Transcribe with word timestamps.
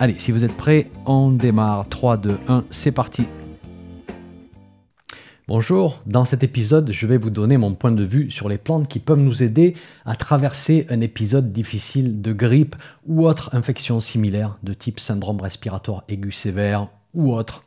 Allez, 0.00 0.16
si 0.16 0.30
vous 0.30 0.44
êtes 0.44 0.56
prêts, 0.56 0.92
on 1.06 1.32
démarre. 1.32 1.88
3, 1.88 2.18
2, 2.18 2.38
1, 2.46 2.64
c'est 2.70 2.92
parti. 2.92 3.24
Bonjour, 5.48 6.00
dans 6.06 6.24
cet 6.24 6.44
épisode, 6.44 6.92
je 6.92 7.04
vais 7.04 7.16
vous 7.16 7.30
donner 7.30 7.56
mon 7.56 7.74
point 7.74 7.90
de 7.90 8.04
vue 8.04 8.30
sur 8.30 8.48
les 8.48 8.58
plantes 8.58 8.86
qui 8.86 9.00
peuvent 9.00 9.18
nous 9.18 9.42
aider 9.42 9.74
à 10.04 10.14
traverser 10.14 10.86
un 10.88 11.00
épisode 11.00 11.52
difficile 11.52 12.22
de 12.22 12.32
grippe 12.32 12.76
ou 13.08 13.26
autre 13.26 13.50
infection 13.56 13.98
similaire 13.98 14.58
de 14.62 14.72
type 14.72 15.00
syndrome 15.00 15.40
respiratoire 15.40 16.04
aigu 16.06 16.30
sévère 16.30 16.86
ou 17.12 17.34
autre. 17.34 17.64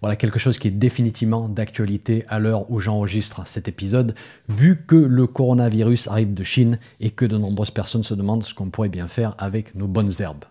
Voilà 0.00 0.16
quelque 0.16 0.38
chose 0.38 0.58
qui 0.58 0.68
est 0.68 0.70
définitivement 0.70 1.50
d'actualité 1.50 2.24
à 2.30 2.38
l'heure 2.38 2.70
où 2.70 2.80
j'enregistre 2.80 3.46
cet 3.46 3.68
épisode, 3.68 4.14
vu 4.48 4.82
que 4.86 4.96
le 4.96 5.26
coronavirus 5.26 6.08
arrive 6.08 6.32
de 6.32 6.42
Chine 6.42 6.78
et 7.00 7.10
que 7.10 7.26
de 7.26 7.36
nombreuses 7.36 7.70
personnes 7.70 8.04
se 8.04 8.14
demandent 8.14 8.44
ce 8.44 8.54
qu'on 8.54 8.70
pourrait 8.70 8.88
bien 8.88 9.08
faire 9.08 9.34
avec 9.36 9.74
nos 9.74 9.88
bonnes 9.88 10.12
herbes. 10.20 10.46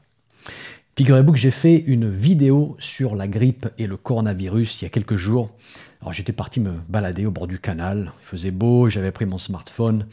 Figurez-vous 0.97 1.33
que 1.33 1.37
j'ai 1.37 1.51
fait 1.51 1.75
une 1.75 2.09
vidéo 2.09 2.77
sur 2.79 3.17
la 3.17 3.27
grippe 3.27 3.67
et 3.77 3.85
le 3.85 3.97
coronavirus 3.97 4.81
il 4.81 4.85
y 4.85 4.87
a 4.87 4.89
quelques 4.89 5.17
jours. 5.17 5.51
Alors 5.99 6.13
j'étais 6.13 6.31
parti 6.31 6.61
me 6.61 6.71
balader 6.87 7.25
au 7.25 7.31
bord 7.31 7.47
du 7.47 7.59
canal, 7.59 8.13
il 8.21 8.25
faisait 8.25 8.51
beau, 8.51 8.89
j'avais 8.89 9.11
pris 9.11 9.25
mon 9.25 9.37
smartphone 9.37 10.05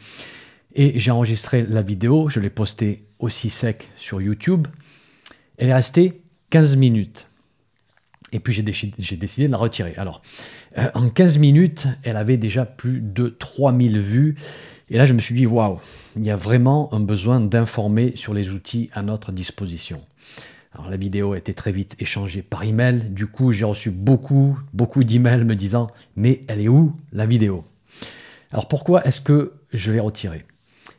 et 0.75 0.99
j'ai 0.99 1.11
enregistré 1.11 1.65
la 1.65 1.83
vidéo, 1.83 2.27
je 2.27 2.41
l'ai 2.41 2.49
postée 2.49 3.05
aussi 3.19 3.49
sec 3.49 3.87
sur 3.95 4.19
YouTube. 4.19 4.67
Elle 5.57 5.69
est 5.69 5.73
restée 5.73 6.21
15 6.49 6.75
minutes. 6.75 7.27
Et 8.33 8.41
puis 8.41 8.51
j'ai 8.51 8.63
décidé, 8.63 9.47
de 9.47 9.51
la 9.51 9.57
retirer. 9.57 9.93
Alors, 9.95 10.21
euh, 10.77 10.89
en 10.95 11.07
15 11.07 11.37
minutes, 11.37 11.87
elle 12.03 12.17
avait 12.17 12.37
déjà 12.37 12.65
plus 12.65 12.99
de 12.99 13.29
3000 13.29 14.01
vues. 14.01 14.35
Et 14.89 14.97
là, 14.97 15.05
je 15.05 15.13
me 15.13 15.19
suis 15.19 15.35
dit, 15.35 15.45
waouh, 15.45 15.79
il 16.17 16.25
y 16.25 16.31
a 16.31 16.35
vraiment 16.35 16.93
un 16.93 16.99
besoin 16.99 17.39
d'informer 17.39 18.13
sur 18.15 18.33
les 18.33 18.49
outils 18.49 18.89
à 18.93 19.01
notre 19.03 19.31
disposition. 19.31 20.01
Alors 20.73 20.89
la 20.89 20.97
vidéo 20.97 21.33
a 21.33 21.37
été 21.37 21.53
très 21.53 21.71
vite 21.71 21.95
échangée 21.99 22.41
par 22.41 22.63
email. 22.63 23.09
Du 23.09 23.27
coup, 23.27 23.51
j'ai 23.51 23.65
reçu 23.65 23.91
beaucoup, 23.91 24.59
beaucoup 24.73 25.03
d'emails 25.03 25.43
me 25.43 25.55
disant 25.55 25.87
Mais 26.15 26.43
elle 26.47 26.61
est 26.61 26.67
où 26.67 26.93
la 27.11 27.25
vidéo? 27.25 27.63
Alors 28.51 28.67
pourquoi 28.67 29.05
est-ce 29.05 29.21
que 29.21 29.53
je 29.71 29.91
l'ai 29.91 29.99
retirée? 29.99 30.45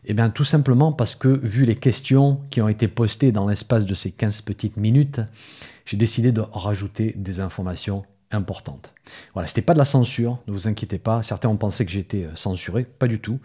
Eh 0.06 0.14
bien, 0.14 0.31
tout 0.31 0.44
simplement 0.44 0.92
parce 0.92 1.14
que, 1.14 1.28
vu 1.28 1.64
les 1.64 1.77
questions 1.77 2.41
qui 2.50 2.61
ont 2.61 2.69
été 2.69 2.89
postées 2.89 3.33
dans 3.33 3.48
l'espace 3.48 3.86
de 3.86 3.94
ces 3.94 4.11
15 4.11 4.42
petites 4.42 4.77
minutes, 4.77 5.20
j'ai 5.86 5.97
décidé 5.97 6.31
de 6.31 6.41
rajouter 6.41 7.14
des 7.16 7.41
informations 7.41 8.05
importantes. 8.31 8.92
Voilà, 9.33 9.47
c'était 9.47 9.62
pas 9.62 9.72
de 9.72 9.78
la 9.78 9.84
censure, 9.84 10.38
ne 10.47 10.53
vous 10.53 10.69
inquiétez 10.69 10.98
pas. 10.98 11.22
Certains 11.22 11.48
ont 11.48 11.56
pensé 11.56 11.86
que 11.86 11.92
j'étais 11.92 12.25
euh, 12.25 12.34
censuré, 12.34 12.84
pas 12.84 13.06
du 13.06 13.19
tout. 13.20 13.38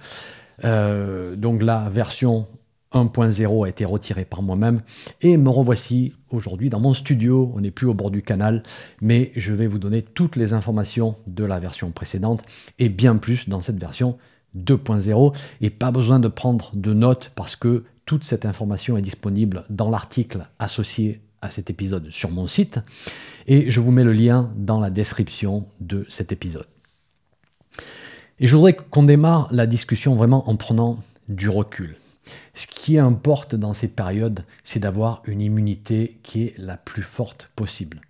Euh, 0.66 1.36
donc 1.36 1.64
la 1.64 1.90
version 1.90 2.48
1.0 2.94 3.66
a 3.66 3.70
été 3.70 3.86
retiré 3.86 4.26
par 4.26 4.42
moi-même 4.42 4.82
et 5.22 5.38
me 5.38 5.50
revoici 5.50 6.14
aujourd'hui 6.32 6.70
dans 6.70 6.80
mon 6.80 6.94
studio. 6.94 7.52
On 7.56 7.62
n'est 7.62 7.72
plus 7.72 7.88
au 7.88 7.94
bord 7.94 8.10
du 8.10 8.24
canal, 8.24 8.64
mais 9.02 9.32
je 9.36 9.54
vais 9.54 9.68
vous 9.68 9.78
donner 9.78 10.02
toutes 10.02 10.36
les 10.36 10.54
informations 10.54 11.16
de 11.28 11.44
la 11.44 11.60
version 11.60 11.92
précédente 11.92 12.44
et 12.80 12.90
bien 12.90 13.18
plus 13.18 13.48
dans 13.48 13.62
cette 13.62 13.80
version 13.80 14.18
2.0 14.58 15.36
et 15.62 15.70
pas 15.70 15.92
besoin 15.92 16.20
de 16.20 16.28
prendre 16.28 16.72
de 16.74 16.94
notes 16.94 17.32
parce 17.36 17.56
que 17.56 17.84
toute 18.06 18.24
cette 18.24 18.46
information 18.46 18.98
est 18.98 19.04
disponible 19.04 19.66
dans 19.70 19.92
l'article 19.92 20.48
associé 20.58 21.22
à 21.42 21.52
cet 21.52 21.70
épisode 21.70 22.10
sur 22.10 22.32
mon 22.32 22.48
site 22.48 22.80
et 23.46 23.70
je 23.70 23.80
vous 23.80 23.92
mets 23.92 24.04
le 24.04 24.14
lien 24.14 24.52
dans 24.56 24.80
la 24.80 24.90
description 24.90 25.68
de 25.80 26.06
cet 26.10 26.32
épisode. 26.32 26.66
Et 28.40 28.48
je 28.48 28.56
voudrais 28.56 28.74
qu'on 28.74 29.04
démarre 29.04 29.48
la 29.52 29.68
discussion 29.68 30.16
vraiment 30.16 30.50
en 30.50 30.56
prenant 30.56 30.98
du 31.28 31.50
recul. 31.50 31.98
Ce 32.54 32.68
qui 32.68 32.98
importe 32.98 33.56
dans 33.56 33.74
ces 33.74 33.88
périodes, 33.88 34.44
c'est 34.64 34.80
d'avoir 34.80 35.22
une 35.26 35.42
immunité 35.42 36.20
qui 36.24 36.44
est 36.44 36.54
la 36.58 36.78
plus 36.78 37.04
forte 37.04 37.50
possible. 37.56 38.02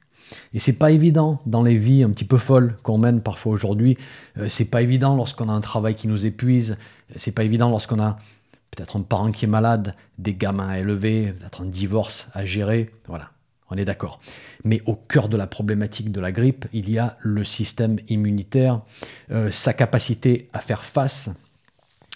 Et 0.54 0.60
c'est 0.60 0.74
pas 0.74 0.92
évident 0.92 1.42
dans 1.46 1.64
les 1.64 1.76
vies 1.78 2.04
un 2.04 2.12
petit 2.12 2.26
peu 2.26 2.38
folles 2.38 2.78
qu'on 2.84 2.98
mène 2.98 3.22
parfois 3.22 3.52
aujourd'hui. 3.52 3.98
Euh, 4.38 4.50
c'est 4.50 4.66
pas 4.66 4.82
évident 4.82 5.16
lorsqu'on 5.16 5.50
a 5.50 5.54
un 5.54 5.62
travail 5.62 5.96
qui 5.96 6.08
nous 6.08 6.26
épuise. 6.26 6.78
C'est 7.16 7.32
pas 7.32 7.44
évident 7.44 7.70
lorsqu'on 7.70 8.00
a 8.00 8.18
peut-être 8.72 8.98
un 8.98 9.02
parent 9.02 9.32
qui 9.32 9.46
est 9.46 9.50
malade, 9.50 9.96
des 10.18 10.36
gamins 10.36 10.70
à 10.70 10.80
élever, 10.80 11.34
peut-être 11.34 11.62
un 11.62 11.66
divorce 11.66 12.30
à 12.34 12.46
gérer. 12.46 12.92
Voilà, 13.08 13.32
on 13.72 13.78
est 13.78 13.86
d'accord. 13.86 14.20
Mais 14.64 14.82
au 14.86 14.96
cœur 14.96 15.30
de 15.30 15.38
la 15.38 15.48
problématique 15.48 16.12
de 16.12 16.22
la 16.22 16.32
grippe, 16.32 16.66
il 16.74 16.90
y 16.90 17.00
a 17.00 17.18
le 17.22 17.44
système 17.44 17.98
immunitaire, 18.08 18.82
euh, 19.32 19.50
sa 19.52 19.74
capacité 19.74 20.48
à 20.54 20.60
faire 20.60 20.84
face 20.84 21.30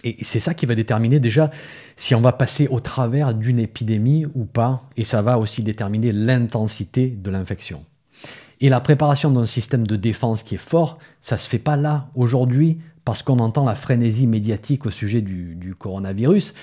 et 0.04 0.18
c'est 0.22 0.40
ça 0.40 0.54
qui 0.54 0.66
va 0.66 0.76
déterminer 0.76 1.20
déjà 1.20 1.50
si 1.96 2.16
on 2.16 2.22
va 2.22 2.32
passer 2.32 2.68
au 2.68 2.80
travers 2.80 3.34
d'une 3.34 3.60
épidémie 3.60 4.26
ou 4.34 4.46
pas, 4.46 4.84
et 4.98 5.04
ça 5.04 5.22
va 5.22 5.38
aussi 5.38 5.64
déterminer 5.64 6.12
l'intensité 6.12 7.08
de 7.10 7.30
l'infection. 7.30 7.86
Et 8.62 8.70
la 8.70 8.80
préparation 8.80 9.30
d'un 9.32 9.46
système 9.46 9.86
de 9.86 9.96
défense 9.96 10.44
qui 10.44 10.56
est 10.56 10.58
fort, 10.58 10.98
ça 11.22 11.36
ne 11.36 11.40
se 11.40 11.50
fait 11.50 11.60
pas 11.60 11.76
là, 11.76 12.10
aujourd'hui, 12.16 12.80
parce 13.06 13.22
qu'on 13.22 13.40
entend 13.40 13.66
la 13.66 13.76
frénésie 13.76 14.28
médiatique 14.28 14.86
au 14.86 14.90
sujet 14.90 15.22
du, 15.22 15.76
coronavirus. 15.78 16.54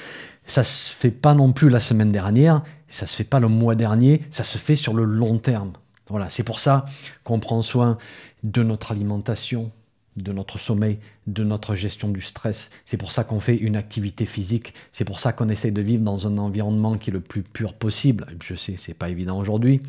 Ça 0.46 0.62
ne 0.62 0.64
se 0.64 0.92
fait 0.92 1.10
pas 1.10 1.34
non 1.34 1.52
plus 1.52 1.68
la 1.68 1.80
semaine 1.80 2.12
dernière, 2.12 2.62
ça 2.88 3.04
ne 3.04 3.08
se 3.08 3.16
fait 3.16 3.24
pas 3.24 3.40
le 3.40 3.48
mois 3.48 3.74
dernier, 3.74 4.22
ça 4.30 4.44
se 4.44 4.58
fait 4.58 4.76
sur 4.76 4.94
le 4.94 5.04
long 5.04 5.38
terme. 5.38 5.72
Voilà, 6.08 6.30
c'est 6.30 6.42
pour 6.42 6.58
ça 6.58 6.86
qu'on 7.22 7.38
prend 7.38 7.62
soin 7.62 7.98
de 8.42 8.62
notre 8.62 8.90
alimentation, 8.92 9.70
de 10.16 10.32
notre 10.32 10.58
sommeil, 10.58 10.98
de 11.26 11.44
notre 11.44 11.74
gestion 11.74 12.08
du 12.08 12.20
stress. 12.20 12.70
C'est 12.84 12.96
pour 12.96 13.12
ça 13.12 13.24
qu'on 13.24 13.40
fait 13.40 13.56
une 13.56 13.76
activité 13.76 14.26
physique. 14.26 14.74
C'est 14.92 15.04
pour 15.04 15.20
ça 15.20 15.32
qu'on 15.32 15.48
essaie 15.48 15.70
de 15.70 15.80
vivre 15.80 16.02
dans 16.02 16.26
un 16.26 16.38
environnement 16.38 16.98
qui 16.98 17.10
est 17.10 17.12
le 17.12 17.20
plus 17.20 17.42
pur 17.42 17.74
possible. 17.74 18.26
Je 18.42 18.54
sais, 18.54 18.74
c'est 18.76 18.94
pas 18.94 19.08
évident 19.08 19.38
aujourd'hui. 19.38 19.80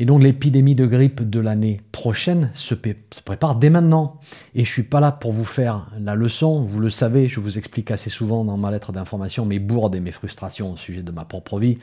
Et 0.00 0.06
donc 0.06 0.22
l'épidémie 0.22 0.74
de 0.74 0.86
grippe 0.86 1.28
de 1.28 1.40
l'année 1.40 1.82
prochaine 1.92 2.50
se, 2.54 2.74
prépare 2.74 3.56
dès 3.56 3.68
maintenant. 3.68 4.18
Et 4.54 4.64
je 4.64 4.70
suis 4.70 4.82
pas 4.82 4.98
là 4.98 5.12
pour 5.12 5.34
vous 5.34 5.44
faire 5.44 5.90
la 6.00 6.14
leçon, 6.14 6.62
vous 6.62 6.80
le 6.80 6.88
savez, 6.88 7.28
je 7.28 7.38
vous 7.38 7.58
explique 7.58 7.90
assez 7.90 8.08
souvent 8.08 8.42
dans 8.46 8.56
ma 8.56 8.70
lettre 8.70 8.92
d'information 8.92 9.44
mes 9.44 9.58
bourdes 9.58 9.94
et 9.94 10.00
mes 10.00 10.10
frustrations 10.10 10.72
au 10.72 10.76
sujet 10.78 11.02
de 11.02 11.12
ma 11.12 11.26
propre 11.26 11.60
vie. 11.60 11.76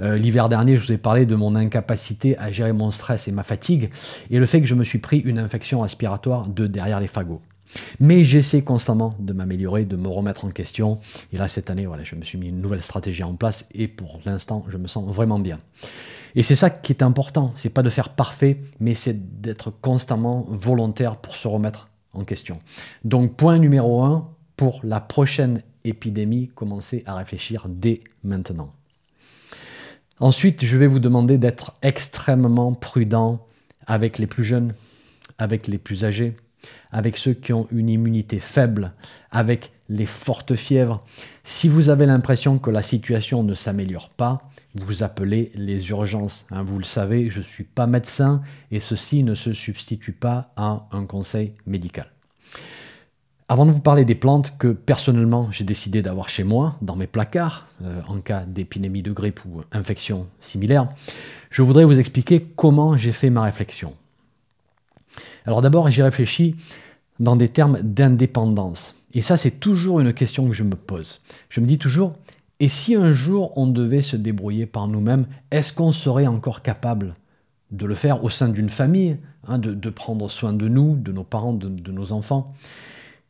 Euh, 0.00 0.16
l'hiver 0.16 0.48
dernier, 0.48 0.78
je 0.78 0.86
vous 0.86 0.92
ai 0.94 0.96
parlé 0.96 1.26
de 1.26 1.34
mon 1.34 1.54
incapacité 1.54 2.38
à 2.38 2.50
gérer 2.50 2.72
mon 2.72 2.90
stress 2.90 3.28
et 3.28 3.32
ma 3.32 3.42
fatigue, 3.42 3.90
et 4.30 4.38
le 4.38 4.46
fait 4.46 4.62
que 4.62 4.66
je 4.66 4.74
me 4.74 4.82
suis 4.82 4.98
pris 4.98 5.18
une 5.18 5.38
infection 5.38 5.82
respiratoire 5.82 6.48
de 6.48 6.66
derrière 6.66 7.00
les 7.00 7.06
fagots. 7.06 7.42
Mais 8.00 8.24
j'essaie 8.24 8.62
constamment 8.62 9.14
de 9.18 9.32
m'améliorer, 9.32 9.84
de 9.84 9.96
me 9.96 10.08
remettre 10.08 10.44
en 10.44 10.50
question. 10.50 11.00
Et 11.32 11.36
là, 11.36 11.48
cette 11.48 11.70
année, 11.70 11.86
voilà, 11.86 12.04
je 12.04 12.14
me 12.14 12.24
suis 12.24 12.38
mis 12.38 12.48
une 12.48 12.60
nouvelle 12.60 12.82
stratégie 12.82 13.22
en 13.22 13.34
place 13.34 13.66
et 13.72 13.88
pour 13.88 14.20
l'instant, 14.24 14.64
je 14.68 14.76
me 14.76 14.88
sens 14.88 15.12
vraiment 15.12 15.38
bien. 15.38 15.58
Et 16.34 16.42
c'est 16.42 16.56
ça 16.56 16.70
qui 16.70 16.92
est 16.92 17.02
important, 17.02 17.52
c'est 17.56 17.70
pas 17.70 17.82
de 17.82 17.90
faire 17.90 18.10
parfait, 18.10 18.60
mais 18.80 18.94
c'est 18.94 19.40
d'être 19.40 19.70
constamment 19.70 20.46
volontaire 20.48 21.16
pour 21.16 21.36
se 21.36 21.48
remettre 21.48 21.88
en 22.12 22.24
question. 22.24 22.58
Donc 23.04 23.36
point 23.36 23.58
numéro 23.58 24.02
un, 24.02 24.28
pour 24.56 24.80
la 24.84 25.00
prochaine 25.00 25.62
épidémie, 25.84 26.48
commencez 26.54 27.02
à 27.06 27.14
réfléchir 27.14 27.66
dès 27.68 28.02
maintenant. 28.22 28.72
Ensuite, 30.20 30.64
je 30.64 30.76
vais 30.76 30.88
vous 30.88 30.98
demander 30.98 31.38
d'être 31.38 31.74
extrêmement 31.82 32.74
prudent 32.74 33.46
avec 33.86 34.18
les 34.18 34.26
plus 34.26 34.44
jeunes, 34.44 34.74
avec 35.38 35.68
les 35.68 35.78
plus 35.78 36.04
âgés, 36.04 36.34
avec 36.90 37.16
ceux 37.16 37.34
qui 37.34 37.52
ont 37.52 37.68
une 37.70 37.88
immunité 37.88 38.40
faible, 38.40 38.92
avec 39.30 39.72
les 39.88 40.06
fortes 40.06 40.54
fièvres. 40.54 41.00
Si 41.44 41.68
vous 41.68 41.88
avez 41.88 42.06
l'impression 42.06 42.58
que 42.58 42.70
la 42.70 42.82
situation 42.82 43.42
ne 43.42 43.54
s'améliore 43.54 44.10
pas, 44.10 44.42
vous 44.74 45.02
appelez 45.02 45.50
les 45.54 45.90
urgences. 45.90 46.46
Hein, 46.50 46.62
vous 46.62 46.78
le 46.78 46.84
savez, 46.84 47.30
je 47.30 47.38
ne 47.38 47.44
suis 47.44 47.64
pas 47.64 47.86
médecin 47.86 48.42
et 48.70 48.80
ceci 48.80 49.22
ne 49.22 49.34
se 49.34 49.52
substitue 49.52 50.12
pas 50.12 50.52
à 50.56 50.86
un 50.92 51.06
conseil 51.06 51.54
médical. 51.66 52.10
Avant 53.50 53.64
de 53.64 53.70
vous 53.70 53.80
parler 53.80 54.04
des 54.04 54.14
plantes 54.14 54.58
que 54.58 54.68
personnellement 54.68 55.50
j'ai 55.50 55.64
décidé 55.64 56.02
d'avoir 56.02 56.28
chez 56.28 56.44
moi, 56.44 56.76
dans 56.82 56.96
mes 56.96 57.06
placards, 57.06 57.66
euh, 57.82 58.02
en 58.06 58.20
cas 58.20 58.44
d'épidémie 58.44 59.02
de 59.02 59.10
grippe 59.10 59.40
ou 59.46 59.62
infection 59.72 60.26
similaire, 60.38 60.86
je 61.50 61.62
voudrais 61.62 61.86
vous 61.86 61.98
expliquer 61.98 62.46
comment 62.56 62.98
j'ai 62.98 63.12
fait 63.12 63.30
ma 63.30 63.42
réflexion. 63.42 63.94
Alors 65.48 65.62
d'abord, 65.62 65.90
j'ai 65.90 66.02
réfléchi 66.02 66.56
dans 67.20 67.34
des 67.34 67.48
termes 67.48 67.78
d'indépendance. 67.80 68.94
Et 69.14 69.22
ça, 69.22 69.38
c'est 69.38 69.60
toujours 69.60 69.98
une 69.98 70.12
question 70.12 70.46
que 70.46 70.52
je 70.52 70.62
me 70.62 70.74
pose. 70.76 71.22
Je 71.48 71.62
me 71.62 71.66
dis 71.66 71.78
toujours, 71.78 72.12
et 72.60 72.68
si 72.68 72.94
un 72.94 73.14
jour 73.14 73.56
on 73.56 73.66
devait 73.66 74.02
se 74.02 74.16
débrouiller 74.16 74.66
par 74.66 74.88
nous-mêmes, 74.88 75.24
est-ce 75.50 75.72
qu'on 75.72 75.92
serait 75.92 76.26
encore 76.26 76.60
capable 76.60 77.14
de 77.70 77.86
le 77.86 77.94
faire 77.94 78.24
au 78.24 78.28
sein 78.28 78.50
d'une 78.50 78.68
famille, 78.68 79.16
hein, 79.46 79.58
de, 79.58 79.88
prendre 79.88 80.28
soin 80.28 80.52
de 80.52 80.68
nous, 80.68 80.96
de 80.96 81.12
nos 81.12 81.24
parents, 81.24 81.54
de, 81.54 81.70
de 81.70 81.92
nos 81.92 82.12
enfants? 82.12 82.52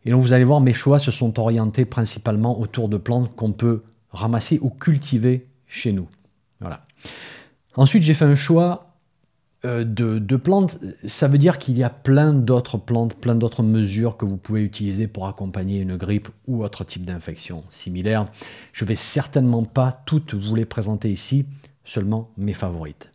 Et 0.05 0.11
donc 0.11 0.21
vous 0.21 0.33
allez 0.33 0.43
voir, 0.43 0.61
mes 0.61 0.75
choix 0.75 0.99
se 0.99 1.13
sont 1.13 1.39
orientés 1.39 1.85
principalement 1.85 2.59
autour 2.59 2.89
de 2.89 2.97
plantes 2.97 3.31
qu'on 3.37 3.53
peut 3.53 3.85
ramasser 4.11 4.59
ou 4.61 4.71
cultiver 4.71 5.47
chez 5.69 5.93
nous. 5.93 6.09
Voilà. 6.59 6.85
Ensuite, 7.77 8.03
j'ai 8.03 8.15
fait 8.15 8.25
un 8.25 8.35
choix 8.35 8.88
euh, 9.65 9.83
de, 9.85 10.37
plantes, 10.37 10.79
ça 11.07 11.27
veut 11.27 11.39
dire 11.39 11.59
qu'il 11.59 11.77
y 11.77 11.83
a 11.83 11.91
plein 11.91 12.33
d'autres 12.33 12.79
plantes, 12.79 13.15
plein 13.15 13.35
d'autres 13.35 13.65
mesures 13.65 14.17
que 14.17 14.25
vous 14.25 14.37
pouvez 14.37 14.63
utiliser 14.63 15.09
pour 15.09 15.27
accompagner 15.27 15.81
une 15.81 15.97
grippe 15.97 16.29
ou 16.47 16.63
autre 16.63 16.85
type 16.85 17.05
d'infection 17.05 17.65
similaire. 17.71 18.27
Je 18.73 18.85
vais 18.85 18.95
certainement 18.95 19.65
pas 19.65 20.03
toutes 20.07 20.35
vous 20.35 20.55
les 20.55 20.65
présenter 20.65 21.11
ici, 21.11 21.45
seulement 21.85 22.31
mes 22.37 22.55
favorites. 22.55 23.11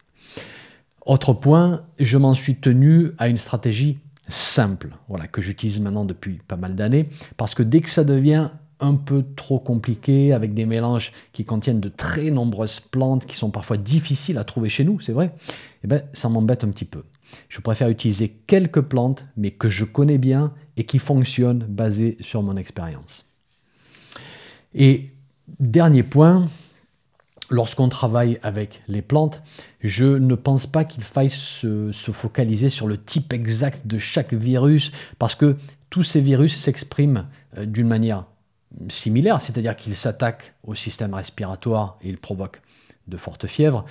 Autre 1.05 1.33
point, 1.33 1.83
je 1.99 2.17
m'en 2.17 2.33
suis 2.33 2.55
tenu 2.55 3.11
à 3.17 3.29
une 3.29 3.37
stratégie 3.37 3.99
simple, 4.27 4.89
voilà, 5.07 5.27
que 5.27 5.41
j'utilise 5.41 5.79
maintenant 5.79 6.05
depuis 6.05 6.39
pas 6.47 6.57
mal 6.57 6.75
d'années, 6.75 7.05
parce 7.37 7.55
que 7.55 7.63
dès 7.63 7.79
que 7.79 7.89
ça 7.89 8.03
devient 8.03 8.49
un 8.79 8.95
peu 8.95 9.23
trop 9.35 9.59
compliqué, 9.59 10.33
avec 10.33 10.53
des 10.53 10.65
mélanges 10.65 11.11
qui 11.31 11.45
contiennent 11.45 11.79
de 11.79 11.89
très 11.89 12.31
nombreuses 12.31 12.79
plantes 12.79 13.25
qui 13.25 13.35
sont 13.35 13.51
parfois 13.51 13.77
difficiles 13.77 14.37
à 14.37 14.43
trouver 14.43 14.69
chez 14.69 14.83
nous, 14.83 14.99
c'est 14.99 15.13
vrai, 15.13 15.33
eh 15.83 15.87
ben, 15.87 16.03
ça 16.13 16.29
m'embête 16.29 16.63
un 16.63 16.69
petit 16.69 16.85
peu. 16.85 17.03
Je 17.49 17.61
préfère 17.61 17.89
utiliser 17.89 18.29
quelques 18.47 18.81
plantes, 18.81 19.25
mais 19.37 19.51
que 19.51 19.69
je 19.69 19.85
connais 19.85 20.17
bien 20.17 20.53
et 20.77 20.85
qui 20.85 20.99
fonctionnent 20.99 21.65
basées 21.67 22.17
sur 22.19 22.43
mon 22.43 22.57
expérience. 22.57 23.25
Et 24.75 25.11
dernier 25.59 26.03
point, 26.03 26.47
lorsqu'on 27.49 27.89
travaille 27.89 28.39
avec 28.43 28.81
les 28.87 29.01
plantes, 29.01 29.41
je 29.81 30.05
ne 30.05 30.35
pense 30.35 30.65
pas 30.67 30.85
qu'il 30.85 31.03
faille 31.03 31.29
se, 31.29 31.91
se, 31.91 32.11
focaliser 32.11 32.69
sur 32.69 32.87
le 32.87 32.97
type 32.97 33.33
exact 33.33 33.85
de 33.85 33.97
chaque 33.97 34.33
virus, 34.33 34.91
parce 35.19 35.35
que 35.35 35.57
tous 35.89 36.03
ces 36.03 36.21
virus 36.21 36.59
s'expriment 36.59 37.27
euh, 37.57 37.65
d'une 37.65 37.87
manière 37.87 38.25
similaire, 38.89 39.41
c'est-à-dire 39.41 39.75
qu'il 39.75 39.95
s'attaque 39.95 40.53
au 40.63 40.75
système 40.75 41.13
respiratoire 41.13 41.97
et 42.01 42.09
il 42.09 42.17
provoque 42.17 42.61
de 43.07 43.17
fortes 43.17 43.47
fièvres. 43.47 43.85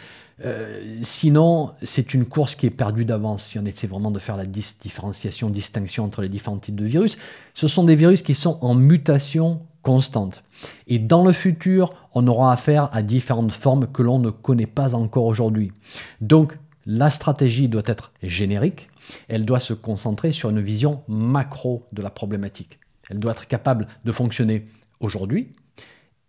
Euh, 0.44 0.98
sinon, 1.02 1.70
c'est 1.82 2.14
une 2.14 2.24
course 2.24 2.54
qui 2.54 2.66
est 2.66 2.70
perdue 2.70 3.04
d'avance 3.04 3.44
si 3.44 3.58
on 3.58 3.64
essaie 3.64 3.86
vraiment 3.86 4.10
de 4.10 4.18
faire 4.18 4.36
la 4.36 4.46
différenciation, 4.46 5.50
distinction 5.50 6.04
entre 6.04 6.22
les 6.22 6.28
différents 6.28 6.58
types 6.58 6.76
de 6.76 6.84
virus. 6.84 7.18
Ce 7.54 7.68
sont 7.68 7.84
des 7.84 7.94
virus 7.94 8.22
qui 8.22 8.34
sont 8.34 8.58
en 8.60 8.74
mutation 8.74 9.60
constante. 9.82 10.42
Et 10.86 10.98
dans 10.98 11.24
le 11.24 11.32
futur, 11.32 11.90
on 12.14 12.26
aura 12.26 12.52
affaire 12.52 12.88
à 12.92 13.02
différentes 13.02 13.52
formes 13.52 13.86
que 13.86 14.02
l'on 14.02 14.18
ne 14.18 14.30
connaît 14.30 14.66
pas 14.66 14.94
encore 14.94 15.24
aujourd'hui. 15.24 15.72
Donc, 16.20 16.56
la 16.86 17.10
stratégie 17.10 17.68
doit 17.68 17.82
être 17.86 18.12
générique, 18.22 18.88
elle 19.28 19.44
doit 19.44 19.60
se 19.60 19.72
concentrer 19.72 20.32
sur 20.32 20.50
une 20.50 20.60
vision 20.60 21.02
macro 21.06 21.86
de 21.92 22.02
la 22.02 22.10
problématique. 22.10 22.78
Elle 23.12 23.18
doit 23.18 23.32
être 23.32 23.46
capable 23.46 23.88
de 24.06 24.10
fonctionner 24.10 24.64
aujourd'hui, 25.00 25.52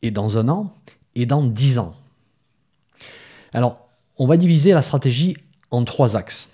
et 0.01 0.11
dans 0.11 0.37
un 0.37 0.49
an, 0.49 0.73
et 1.15 1.25
dans 1.25 1.41
dix 1.41 1.77
ans. 1.77 1.95
Alors, 3.53 3.87
on 4.17 4.27
va 4.27 4.35
diviser 4.35 4.73
la 4.73 4.81
stratégie 4.81 5.37
en 5.71 5.85
trois 5.85 6.17
axes. 6.17 6.51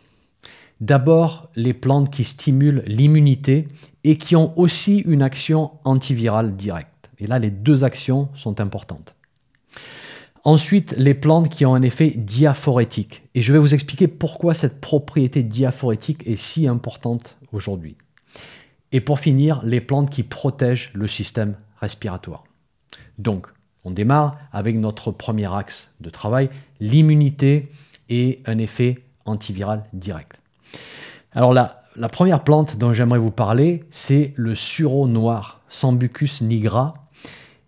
D'abord, 0.81 1.49
les 1.55 1.73
plantes 1.73 2.11
qui 2.11 2.23
stimulent 2.23 2.83
l'immunité 2.85 3.67
et 4.03 4.17
qui 4.17 4.35
ont 4.35 4.57
aussi 4.57 4.99
une 4.99 5.23
action 5.23 5.71
antivirale 5.83 6.55
directe. 6.55 7.09
Et 7.17 7.25
là, 7.25 7.39
les 7.39 7.49
deux 7.49 7.83
actions 7.83 8.29
sont 8.35 8.61
importantes. 8.61 9.15
Ensuite, 10.43 10.93
les 10.95 11.15
plantes 11.15 11.49
qui 11.49 11.65
ont 11.65 11.73
un 11.73 11.81
effet 11.81 12.11
diaphorétique. 12.11 13.23
Et 13.33 13.41
je 13.41 13.51
vais 13.51 13.59
vous 13.59 13.73
expliquer 13.73 14.07
pourquoi 14.07 14.53
cette 14.53 14.79
propriété 14.79 15.41
diaphorétique 15.41 16.25
est 16.27 16.35
si 16.35 16.67
importante 16.67 17.39
aujourd'hui. 17.51 17.97
Et 18.91 19.01
pour 19.01 19.19
finir, 19.19 19.61
les 19.63 19.81
plantes 19.81 20.09
qui 20.09 20.23
protègent 20.23 20.91
le 20.93 21.07
système 21.07 21.55
respiratoire. 21.79 22.43
Donc, 23.17 23.47
on 23.85 23.91
démarre 23.91 24.37
avec 24.51 24.75
notre 24.75 25.11
premier 25.11 25.53
axe 25.53 25.91
de 26.01 26.09
travail, 26.09 26.49
l'immunité 26.79 27.71
et 28.09 28.41
un 28.45 28.57
effet 28.57 29.03
antiviral 29.25 29.83
direct. 29.93 30.39
Alors 31.31 31.53
la, 31.53 31.83
la 31.95 32.09
première 32.09 32.43
plante 32.43 32.77
dont 32.77 32.93
j'aimerais 32.93 33.19
vous 33.19 33.31
parler, 33.31 33.83
c'est 33.91 34.33
le 34.35 34.55
sureau 34.55 35.07
noir, 35.07 35.61
Sambucus 35.69 36.41
nigra, 36.41 36.93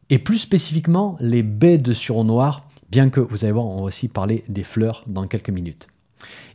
et 0.10 0.20
plus 0.20 0.40
spécifiquement 0.40 1.16
les 1.20 1.44
baies 1.44 1.78
de 1.78 1.94
sureau 1.94 2.24
noir, 2.24 2.68
bien 2.90 3.10
que 3.10 3.20
vous 3.20 3.46
allez 3.46 3.54
voir, 3.54 3.66
on 3.66 3.78
va 3.78 3.84
aussi 3.84 4.08
parler 4.08 4.44
des 4.50 4.64
fleurs 4.64 5.04
dans 5.08 5.28
quelques 5.28 5.50
minutes. 5.50 5.88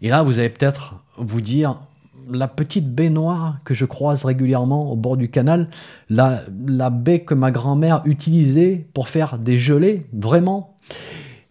Et 0.02 0.10
là, 0.10 0.22
vous 0.22 0.38
allez 0.38 0.50
peut-être 0.50 0.96
vous 1.16 1.40
dire, 1.40 1.80
la 2.28 2.48
petite 2.48 2.92
baie 2.94 3.10
noire 3.10 3.58
que 3.64 3.74
je 3.74 3.84
croise 3.84 4.24
régulièrement 4.24 4.90
au 4.90 4.96
bord 4.96 5.16
du 5.16 5.30
canal, 5.30 5.68
la, 6.08 6.44
baie 6.90 7.20
que 7.20 7.34
ma 7.34 7.50
grand-mère 7.50 8.02
utilisait 8.04 8.86
pour 8.94 9.08
faire 9.08 9.38
des 9.38 9.58
gelées, 9.58 10.00
vraiment? 10.12 10.76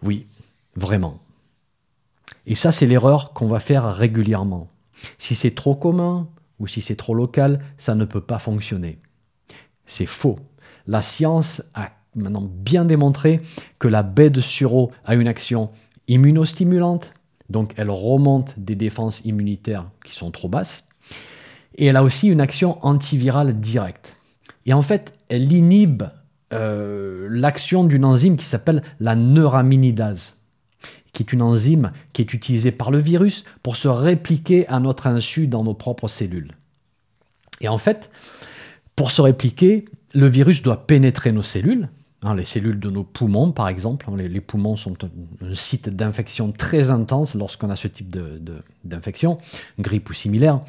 Oui, 0.03 0.27
vraiment. 0.75 1.19
Et 2.45 2.55
ça, 2.55 2.71
c'est 2.71 2.85
l'erreur 2.85 3.33
qu'on 3.33 3.47
va 3.47 3.59
faire 3.59 3.93
régulièrement. 3.93 4.67
Si 5.17 5.35
c'est 5.35 5.55
trop 5.55 5.75
commun 5.75 6.27
ou 6.59 6.67
si 6.67 6.81
c'est 6.81 6.95
trop 6.95 7.13
local, 7.13 7.59
ça 7.77 7.95
ne 7.95 8.05
peut 8.05 8.21
pas 8.21 8.39
fonctionner. 8.39 8.99
C'est 9.85 10.05
faux. 10.05 10.37
La 10.87 11.01
science 11.01 11.63
a 11.73 11.91
maintenant 12.15 12.47
bien 12.49 12.85
démontré 12.85 13.41
que 13.79 13.87
la 13.87 14.03
baie 14.03 14.29
de 14.29 14.41
sureau 14.41 14.91
a 15.03 15.15
une 15.15 15.27
action 15.27 15.71
immunostimulante, 16.07 17.11
donc 17.49 17.73
elle 17.77 17.89
remonte 17.89 18.53
des 18.57 18.75
défenses 18.75 19.21
immunitaires 19.25 19.89
qui 20.03 20.13
sont 20.13 20.31
trop 20.31 20.49
basses. 20.49 20.85
Et 21.77 21.85
elle 21.85 21.97
a 21.97 22.03
aussi 22.03 22.27
une 22.27 22.41
action 22.41 22.83
antivirale 22.85 23.53
directe. 23.53 24.17
Et 24.65 24.73
en 24.73 24.81
fait, 24.81 25.13
elle 25.29 25.51
inhibe 25.51 26.03
euh, 26.53 27.27
l'action 27.29 27.83
d'une 27.83 28.05
enzyme 28.05 28.37
qui 28.37 28.45
s'appelle 28.45 28.81
la 28.99 29.15
neuraminidase, 29.15 30.39
qui 31.13 31.23
est 31.23 31.33
une 31.33 31.41
enzyme 31.41 31.91
qui 32.13 32.21
est 32.21 32.33
utilisée 32.33 32.71
par 32.71 32.91
le 32.91 32.97
virus 32.97 33.43
pour 33.61 33.75
se 33.75 33.87
répliquer 33.87 34.67
à 34.67 34.79
notre 34.79 35.07
insu 35.07 35.47
dans 35.47 35.63
nos 35.63 35.73
propres 35.73 36.07
cellules. 36.07 36.51
Et 37.61 37.67
en 37.67 37.77
fait, 37.77 38.09
pour 38.95 39.11
se 39.11 39.21
répliquer, 39.21 39.85
le 40.13 40.27
virus 40.27 40.61
doit 40.61 40.87
pénétrer 40.87 41.31
nos 41.31 41.43
cellules, 41.43 41.89
Hein, 42.25 42.33
les 42.33 42.43
cellules 42.43 42.79
de 42.79 42.89
nos 42.89 43.03
poumons, 43.03 43.51
par 43.51 43.67
exemple. 43.67 44.07
Hein, 44.09 44.17
les, 44.17 44.41
poumons 44.41 44.75
sont 44.75 44.97
un, 45.03 45.53
site 45.53 45.89
d'infection 45.89 46.51
très 46.51 46.89
intense 46.89 47.35
lorsqu'on 47.35 47.69
a 47.69 47.75
ce 47.75 47.87
type 47.87 48.17
d'infection, 48.83 49.37
grippe 49.77 50.09
ou 50.09 50.13
similaire. 50.13 50.59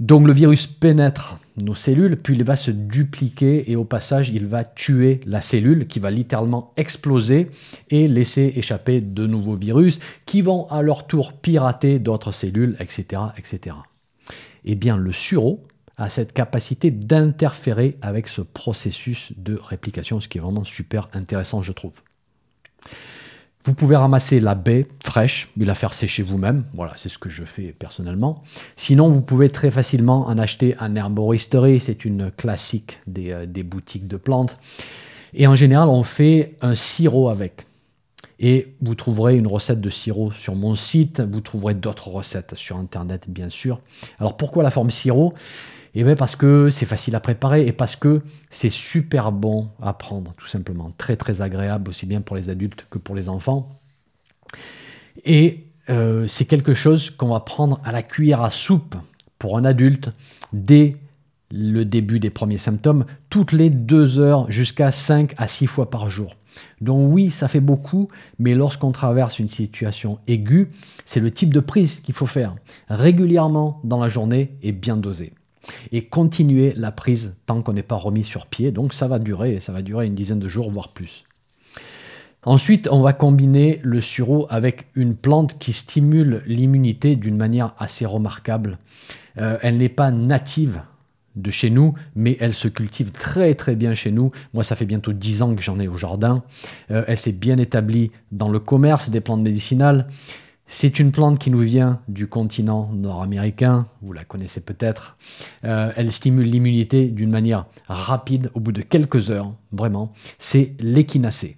Donc 0.00 0.26
le 0.26 0.32
virus 0.32 0.66
pénètre 0.66 1.38
nos 1.56 1.76
cellules, 1.76 2.16
puis 2.16 2.34
il 2.34 2.42
va 2.42 2.56
se 2.56 2.72
dupliquer 2.72 3.70
et 3.70 3.76
au 3.76 3.84
passage, 3.84 4.30
il 4.30 4.46
va 4.46 4.64
tuer 4.64 5.20
la 5.26 5.40
cellule 5.40 5.86
qui 5.86 6.00
va 6.00 6.10
littéralement 6.10 6.72
exploser 6.76 7.52
et 7.90 8.08
laisser 8.08 8.54
échapper 8.56 9.00
de 9.00 9.28
nouveaux 9.28 9.56
virus 9.56 10.00
qui 10.26 10.42
vont 10.42 10.66
à 10.70 10.82
leur 10.82 11.06
tour 11.06 11.34
pirater 11.34 12.00
d'autres 12.00 12.32
cellules, 12.32 12.74
etc., 12.80 13.22
etc. 13.38 13.76
Eh 14.64 14.74
bien, 14.74 14.96
le 14.96 15.12
sureau, 15.12 15.62
cette 16.08 16.32
capacité 16.32 16.90
d'interférer 16.90 17.96
avec 18.00 18.28
ce 18.28 18.40
processus 18.40 19.32
de 19.36 19.58
réplication, 19.62 20.20
ce 20.20 20.28
qui 20.28 20.38
est 20.38 20.40
vraiment 20.40 20.64
super 20.64 21.08
intéressant, 21.12 21.62
je 21.62 21.72
trouve. 21.72 21.92
Vous 23.66 23.74
pouvez 23.74 23.96
ramasser 23.96 24.40
la 24.40 24.54
baie 24.54 24.86
fraîche 25.04 25.50
et 25.60 25.66
la 25.66 25.74
faire 25.74 25.92
sécher 25.92 26.22
vous-même. 26.22 26.64
Voilà, 26.72 26.94
c'est 26.96 27.10
ce 27.10 27.18
que 27.18 27.28
je 27.28 27.44
fais 27.44 27.74
personnellement. 27.78 28.42
Sinon, 28.76 29.10
vous 29.10 29.20
pouvez 29.20 29.50
très 29.50 29.70
facilement 29.70 30.26
en 30.28 30.38
acheter 30.38 30.74
en 30.80 30.96
herboristerie. 30.96 31.78
C'est 31.78 32.06
une 32.06 32.30
classique 32.30 33.00
des, 33.06 33.32
euh, 33.32 33.44
des, 33.44 33.62
boutiques 33.62 34.08
de 34.08 34.16
plantes. 34.16 34.56
Et 35.34 35.46
en 35.46 35.54
général, 35.54 35.90
on 35.90 36.02
fait 36.04 36.56
un 36.62 36.74
sirop 36.74 37.28
avec. 37.28 37.66
Et 38.38 38.74
vous 38.80 38.94
trouverez 38.94 39.36
une 39.36 39.46
recette 39.46 39.82
de 39.82 39.90
sirop 39.90 40.32
sur 40.32 40.54
mon 40.54 40.74
site. 40.74 41.20
Vous 41.20 41.42
trouverez 41.42 41.74
d'autres 41.74 42.08
recettes 42.08 42.54
sur 42.54 42.78
Internet, 42.78 43.24
bien 43.28 43.50
sûr. 43.50 43.80
Alors, 44.18 44.38
pourquoi 44.38 44.62
la 44.62 44.70
forme 44.70 44.90
sirop? 44.90 45.34
Eh 45.94 46.04
bien 46.04 46.14
parce 46.14 46.36
que 46.36 46.70
c'est 46.70 46.86
facile 46.86 47.16
à 47.16 47.20
préparer 47.20 47.66
et 47.66 47.72
parce 47.72 47.96
que 47.96 48.22
c'est 48.50 48.70
super 48.70 49.32
bon 49.32 49.68
à 49.82 49.92
prendre, 49.92 50.34
tout 50.36 50.46
simplement. 50.46 50.92
Très 50.96 51.16
très 51.16 51.42
agréable, 51.42 51.90
aussi 51.90 52.06
bien 52.06 52.20
pour 52.20 52.36
les 52.36 52.48
adultes 52.48 52.86
que 52.90 52.98
pour 52.98 53.14
les 53.14 53.28
enfants. 53.28 53.68
Et 55.24 55.66
euh, 55.88 56.28
c'est 56.28 56.44
quelque 56.44 56.74
chose 56.74 57.10
qu'on 57.10 57.28
va 57.28 57.40
prendre 57.40 57.80
à 57.84 57.92
la 57.92 58.02
cuillère 58.02 58.42
à 58.42 58.50
soupe 58.50 58.94
pour 59.38 59.58
un 59.58 59.64
adulte 59.64 60.10
dès 60.52 60.96
le 61.52 61.84
début 61.84 62.20
des 62.20 62.30
premiers 62.30 62.58
symptômes, 62.58 63.04
toutes 63.28 63.50
les 63.50 63.70
deux 63.70 64.20
heures 64.20 64.48
jusqu'à 64.50 64.92
5 64.92 65.34
à 65.36 65.48
6 65.48 65.66
fois 65.66 65.90
par 65.90 66.08
jour. 66.08 66.36
Donc 66.80 67.12
oui, 67.12 67.32
ça 67.32 67.48
fait 67.48 67.60
beaucoup, 67.60 68.06
mais 68.38 68.54
lorsqu'on 68.54 68.92
traverse 68.92 69.40
une 69.40 69.48
situation 69.48 70.20
aiguë, 70.28 70.68
c'est 71.04 71.18
le 71.18 71.32
type 71.32 71.52
de 71.52 71.60
prise 71.60 72.00
qu'il 72.00 72.14
faut 72.14 72.26
faire 72.26 72.54
régulièrement 72.88 73.80
dans 73.82 74.00
la 74.00 74.08
journée 74.08 74.52
et 74.62 74.70
bien 74.70 74.96
dosé 74.96 75.32
et 75.92 76.04
continuer 76.04 76.72
la 76.76 76.92
prise 76.92 77.36
tant 77.46 77.62
qu'on 77.62 77.72
n'est 77.72 77.82
pas 77.82 77.96
remis 77.96 78.24
sur 78.24 78.46
pied. 78.46 78.70
Donc 78.70 78.94
ça 78.94 79.08
va 79.08 79.18
durer, 79.18 79.60
ça 79.60 79.72
va 79.72 79.82
durer 79.82 80.06
une 80.06 80.14
dizaine 80.14 80.38
de 80.40 80.48
jours, 80.48 80.70
voire 80.70 80.88
plus. 80.88 81.24
Ensuite, 82.44 82.88
on 82.90 83.02
va 83.02 83.12
combiner 83.12 83.80
le 83.82 84.00
sureau 84.00 84.46
avec 84.48 84.86
une 84.94 85.14
plante 85.14 85.58
qui 85.58 85.74
stimule 85.74 86.42
l'immunité 86.46 87.14
d'une 87.16 87.36
manière 87.36 87.74
assez 87.78 88.06
remarquable. 88.06 88.78
Euh, 89.38 89.58
elle 89.60 89.76
n'est 89.76 89.90
pas 89.90 90.10
native 90.10 90.80
de 91.36 91.50
chez 91.50 91.70
nous, 91.70 91.92
mais 92.14 92.36
elle 92.40 92.54
se 92.54 92.66
cultive 92.66 93.12
très 93.12 93.54
très 93.54 93.76
bien 93.76 93.94
chez 93.94 94.10
nous. 94.10 94.32
Moi, 94.54 94.64
ça 94.64 94.74
fait 94.74 94.86
bientôt 94.86 95.12
10 95.12 95.42
ans 95.42 95.54
que 95.54 95.62
j'en 95.62 95.78
ai 95.78 95.86
au 95.86 95.96
jardin. 95.96 96.42
Euh, 96.90 97.04
elle 97.06 97.18
s'est 97.18 97.32
bien 97.32 97.58
établie 97.58 98.10
dans 98.32 98.48
le 98.48 98.58
commerce 98.58 99.10
des 99.10 99.20
plantes 99.20 99.42
médicinales. 99.42 100.08
C'est 100.72 101.00
une 101.00 101.10
plante 101.10 101.40
qui 101.40 101.50
nous 101.50 101.58
vient 101.58 101.98
du 102.06 102.28
continent 102.28 102.90
nord-américain, 102.92 103.88
vous 104.02 104.12
la 104.12 104.22
connaissez 104.22 104.60
peut-être. 104.60 105.16
Euh, 105.64 105.90
elle 105.96 106.12
stimule 106.12 106.48
l'immunité 106.48 107.08
d'une 107.08 107.28
manière 107.28 107.66
rapide 107.88 108.52
au 108.54 108.60
bout 108.60 108.70
de 108.70 108.80
quelques 108.80 109.32
heures, 109.32 109.52
vraiment. 109.72 110.12
C'est 110.38 110.74
l'échinacée. 110.78 111.56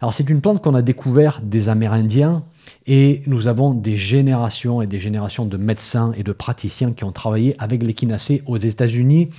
Alors 0.00 0.14
c'est 0.14 0.30
une 0.30 0.40
plante 0.40 0.62
qu'on 0.62 0.76
a 0.76 0.82
découvert 0.82 1.40
des 1.42 1.68
Amérindiens 1.68 2.44
et 2.86 3.22
nous 3.26 3.48
avons 3.48 3.74
des 3.74 3.96
générations 3.96 4.80
et 4.80 4.86
des 4.86 5.00
générations 5.00 5.44
de 5.44 5.56
médecins 5.56 6.12
et 6.16 6.22
de 6.22 6.32
praticiens 6.32 6.92
qui 6.92 7.02
ont 7.02 7.12
travaillé 7.12 7.56
avec 7.58 7.82
l'échinacée 7.82 8.40
aux 8.46 8.56
États-Unis, 8.56 9.30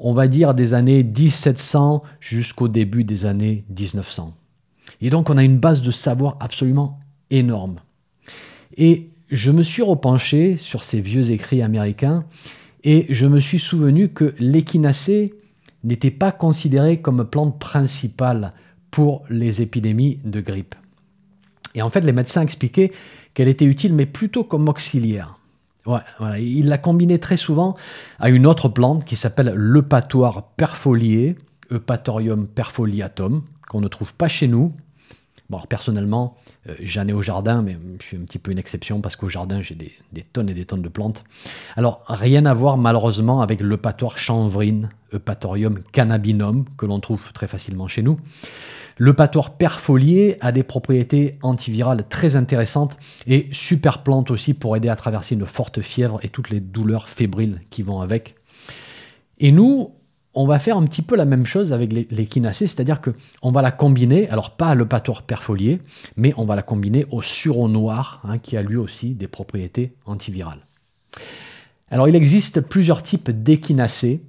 on 0.00 0.14
va 0.14 0.26
dire 0.26 0.54
des 0.54 0.72
années 0.72 1.04
1700 1.04 2.02
jusqu'au 2.20 2.68
début 2.68 3.04
des 3.04 3.26
années 3.26 3.66
1900. 3.78 4.32
Et 5.02 5.10
donc 5.10 5.28
on 5.28 5.36
a 5.36 5.44
une 5.44 5.58
base 5.58 5.82
de 5.82 5.90
savoir 5.90 6.38
absolument 6.40 6.98
énorme. 7.28 7.76
Et 8.76 9.08
je 9.30 9.50
me 9.50 9.62
suis 9.62 9.82
repenché 9.82 10.56
sur 10.56 10.84
ces 10.84 11.00
vieux 11.00 11.30
écrits 11.30 11.62
américains 11.62 12.24
et 12.84 13.06
je 13.10 13.26
me 13.26 13.40
suis 13.40 13.58
souvenu 13.58 14.08
que 14.08 14.34
l'échinacée 14.38 15.34
n'était 15.84 16.10
pas 16.10 16.32
considérée 16.32 17.00
comme 17.00 17.28
plante 17.28 17.58
principale 17.58 18.52
pour 18.90 19.24
les 19.28 19.62
épidémies 19.62 20.20
de 20.24 20.40
grippe. 20.40 20.74
Et 21.74 21.82
en 21.82 21.90
fait, 21.90 22.00
les 22.00 22.12
médecins 22.12 22.42
expliquaient 22.42 22.92
qu'elle 23.34 23.48
était 23.48 23.64
utile, 23.64 23.92
mais 23.92 24.06
plutôt 24.06 24.44
comme 24.44 24.68
auxiliaire. 24.68 25.38
Il 26.38 26.66
la 26.66 26.78
combinait 26.78 27.18
très 27.18 27.36
souvent 27.36 27.76
à 28.18 28.30
une 28.30 28.46
autre 28.46 28.68
plante 28.68 29.04
qui 29.04 29.14
s'appelle 29.14 29.52
l'eupatoire 29.54 30.48
perfolié, 30.56 31.36
Eupatorium 31.70 32.46
perfoliatum, 32.46 33.42
qu'on 33.68 33.80
ne 33.80 33.88
trouve 33.88 34.14
pas 34.14 34.28
chez 34.28 34.48
nous. 34.48 34.72
Personnellement, 35.68 36.36
euh, 36.68 36.74
j'en 36.80 37.06
ai 37.06 37.12
au 37.12 37.22
jardin, 37.22 37.62
mais 37.62 37.76
je 38.00 38.06
suis 38.06 38.16
un 38.16 38.24
petit 38.24 38.38
peu 38.38 38.50
une 38.50 38.58
exception 38.58 39.00
parce 39.00 39.16
qu'au 39.16 39.28
jardin, 39.28 39.62
j'ai 39.62 39.74
des, 39.74 39.92
tonnes 40.32 40.48
et 40.48 40.54
des 40.54 40.64
tonnes 40.64 40.82
de 40.82 40.88
plantes. 40.88 41.24
Alors, 41.76 42.02
rien 42.08 42.46
à 42.46 42.54
voir 42.54 42.78
malheureusement 42.78 43.40
avec 43.40 43.60
l'eupatoire 43.60 44.18
chanvrine, 44.18 44.88
Eupatorium 45.12 45.82
cannabinum, 45.92 46.64
que 46.76 46.86
l'on 46.86 47.00
trouve 47.00 47.32
très 47.32 47.46
facilement 47.46 47.86
chez 47.86 48.02
nous. 48.02 48.18
Le 48.98 49.12
patoire 49.12 49.56
perfolié 49.56 50.38
a 50.40 50.52
des 50.52 50.62
propriétés 50.62 51.38
antivirales 51.42 52.08
très 52.08 52.34
intéressantes 52.34 52.96
et 53.26 53.48
super 53.52 54.02
plante 54.02 54.30
aussi 54.30 54.54
pour 54.54 54.74
aider 54.74 54.88
à 54.88 54.96
traverser 54.96 55.34
une 55.34 55.44
forte 55.44 55.82
fièvre 55.82 56.18
et 56.22 56.28
toutes 56.28 56.50
les 56.50 56.60
douleurs 56.60 57.08
fébriles 57.08 57.60
qui 57.70 57.82
vont 57.82 58.00
avec. 58.00 58.36
Et 59.38 59.52
nous, 59.52 59.95
on 60.36 60.46
va 60.46 60.58
faire 60.58 60.76
un 60.76 60.84
petit 60.84 61.02
peu 61.02 61.16
la 61.16 61.24
même 61.24 61.46
chose 61.46 61.72
avec 61.72 61.92
l'échinacée, 62.10 62.66
c'est-à-dire 62.66 63.00
qu'on 63.00 63.50
va 63.50 63.62
la 63.62 63.72
combiner, 63.72 64.28
alors 64.28 64.50
pas 64.50 64.74
le 64.74 64.86
patoire 64.86 65.22
perfolié, 65.22 65.80
mais 66.16 66.34
on 66.36 66.44
va 66.44 66.54
la 66.54 66.62
combiner 66.62 67.06
au 67.10 67.22
sureau 67.22 67.68
noir, 67.68 68.20
hein, 68.22 68.38
qui 68.38 68.56
a 68.56 68.62
lui 68.62 68.76
aussi 68.76 69.14
des 69.14 69.28
propriétés 69.28 69.94
antivirales. 70.04 70.60
Alors 71.90 72.06
il 72.06 72.14
existe 72.14 72.60
plusieurs 72.60 73.02
types 73.02 73.30
d'échinacées, 73.30 74.22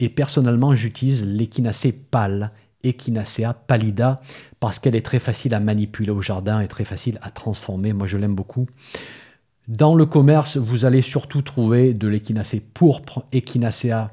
et 0.00 0.08
personnellement 0.08 0.74
j'utilise 0.74 1.24
l'échinacée 1.24 1.92
pâle 1.92 2.50
Echinacea 2.84 3.54
pallida 3.66 4.20
parce 4.58 4.78
qu'elle 4.78 4.96
est 4.96 5.04
très 5.04 5.18
facile 5.18 5.54
à 5.54 5.60
manipuler 5.60 6.10
au 6.10 6.20
jardin 6.20 6.60
et 6.60 6.68
très 6.68 6.84
facile 6.84 7.18
à 7.22 7.30
transformer. 7.30 7.92
Moi, 7.92 8.06
je 8.06 8.18
l'aime 8.18 8.34
beaucoup. 8.34 8.66
Dans 9.68 9.94
le 9.94 10.06
commerce, 10.06 10.56
vous 10.56 10.84
allez 10.84 11.02
surtout 11.02 11.42
trouver 11.42 11.94
de 11.94 12.08
l'échinacée 12.08 12.60
pourpre, 12.60 13.24
Echinacea 13.32 14.10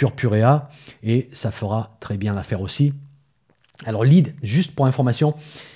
purpurea, 0.00 0.70
et 1.02 1.28
ça 1.34 1.50
fera 1.50 1.96
très 2.00 2.16
bien 2.16 2.32
l'affaire 2.32 2.62
aussi. 2.62 2.94
Alors, 3.84 4.04
juste 4.42 4.74
pour 4.74 4.86
information, 4.86 5.34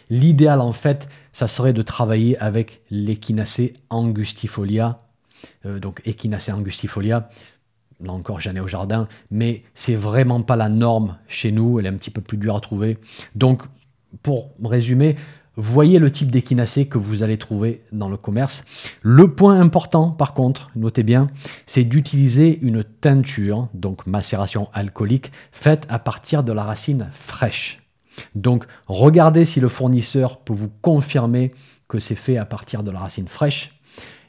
l'idéal 0.08 0.62
en 0.62 0.72
fait, 0.72 1.08
ça 1.32 1.46
serait 1.46 1.74
de 1.74 1.82
travailler 1.82 2.38
avec 2.38 2.80
l'échinacée 2.90 3.74
angustifolia, 3.90 4.96
euh, 5.66 5.78
donc 5.78 6.00
Echinacea 6.06 6.54
angustifolia, 6.54 7.28
là 8.00 8.12
encore 8.12 8.40
j'en 8.40 8.54
ai 8.54 8.60
au 8.60 8.68
jardin, 8.68 9.08
mais 9.30 9.62
c'est 9.74 9.94
vraiment 9.94 10.40
pas 10.42 10.56
la 10.56 10.70
norme 10.70 11.18
chez 11.28 11.52
nous, 11.52 11.78
elle 11.78 11.86
est 11.86 11.90
un 11.90 11.96
petit 11.96 12.10
peu 12.10 12.22
plus 12.22 12.38
dure 12.38 12.56
à 12.56 12.60
trouver. 12.60 12.98
Donc, 13.34 13.62
pour 14.22 14.52
résumer, 14.62 15.16
voyez 15.56 15.98
le 15.98 16.10
type 16.10 16.30
d'échinacée 16.30 16.86
que 16.86 16.98
vous 16.98 17.22
allez 17.22 17.38
trouver 17.38 17.82
dans 17.92 18.08
le 18.08 18.16
commerce. 18.16 18.64
Le 19.02 19.34
point 19.34 19.60
important, 19.60 20.10
par 20.10 20.34
contre, 20.34 20.70
notez 20.74 21.02
bien, 21.02 21.28
c'est 21.66 21.84
d'utiliser 21.84 22.58
une 22.62 22.82
teinture, 22.84 23.68
donc 23.74 24.06
macération 24.06 24.68
alcoolique, 24.72 25.32
faite 25.52 25.86
à 25.88 25.98
partir 25.98 26.42
de 26.42 26.52
la 26.52 26.64
racine 26.64 27.08
fraîche. 27.12 27.80
Donc, 28.34 28.64
regardez 28.86 29.44
si 29.44 29.60
le 29.60 29.68
fournisseur 29.68 30.38
peut 30.40 30.52
vous 30.52 30.70
confirmer 30.82 31.52
que 31.88 31.98
c'est 31.98 32.14
fait 32.14 32.36
à 32.36 32.44
partir 32.44 32.82
de 32.82 32.90
la 32.90 33.00
racine 33.00 33.28
fraîche. 33.28 33.78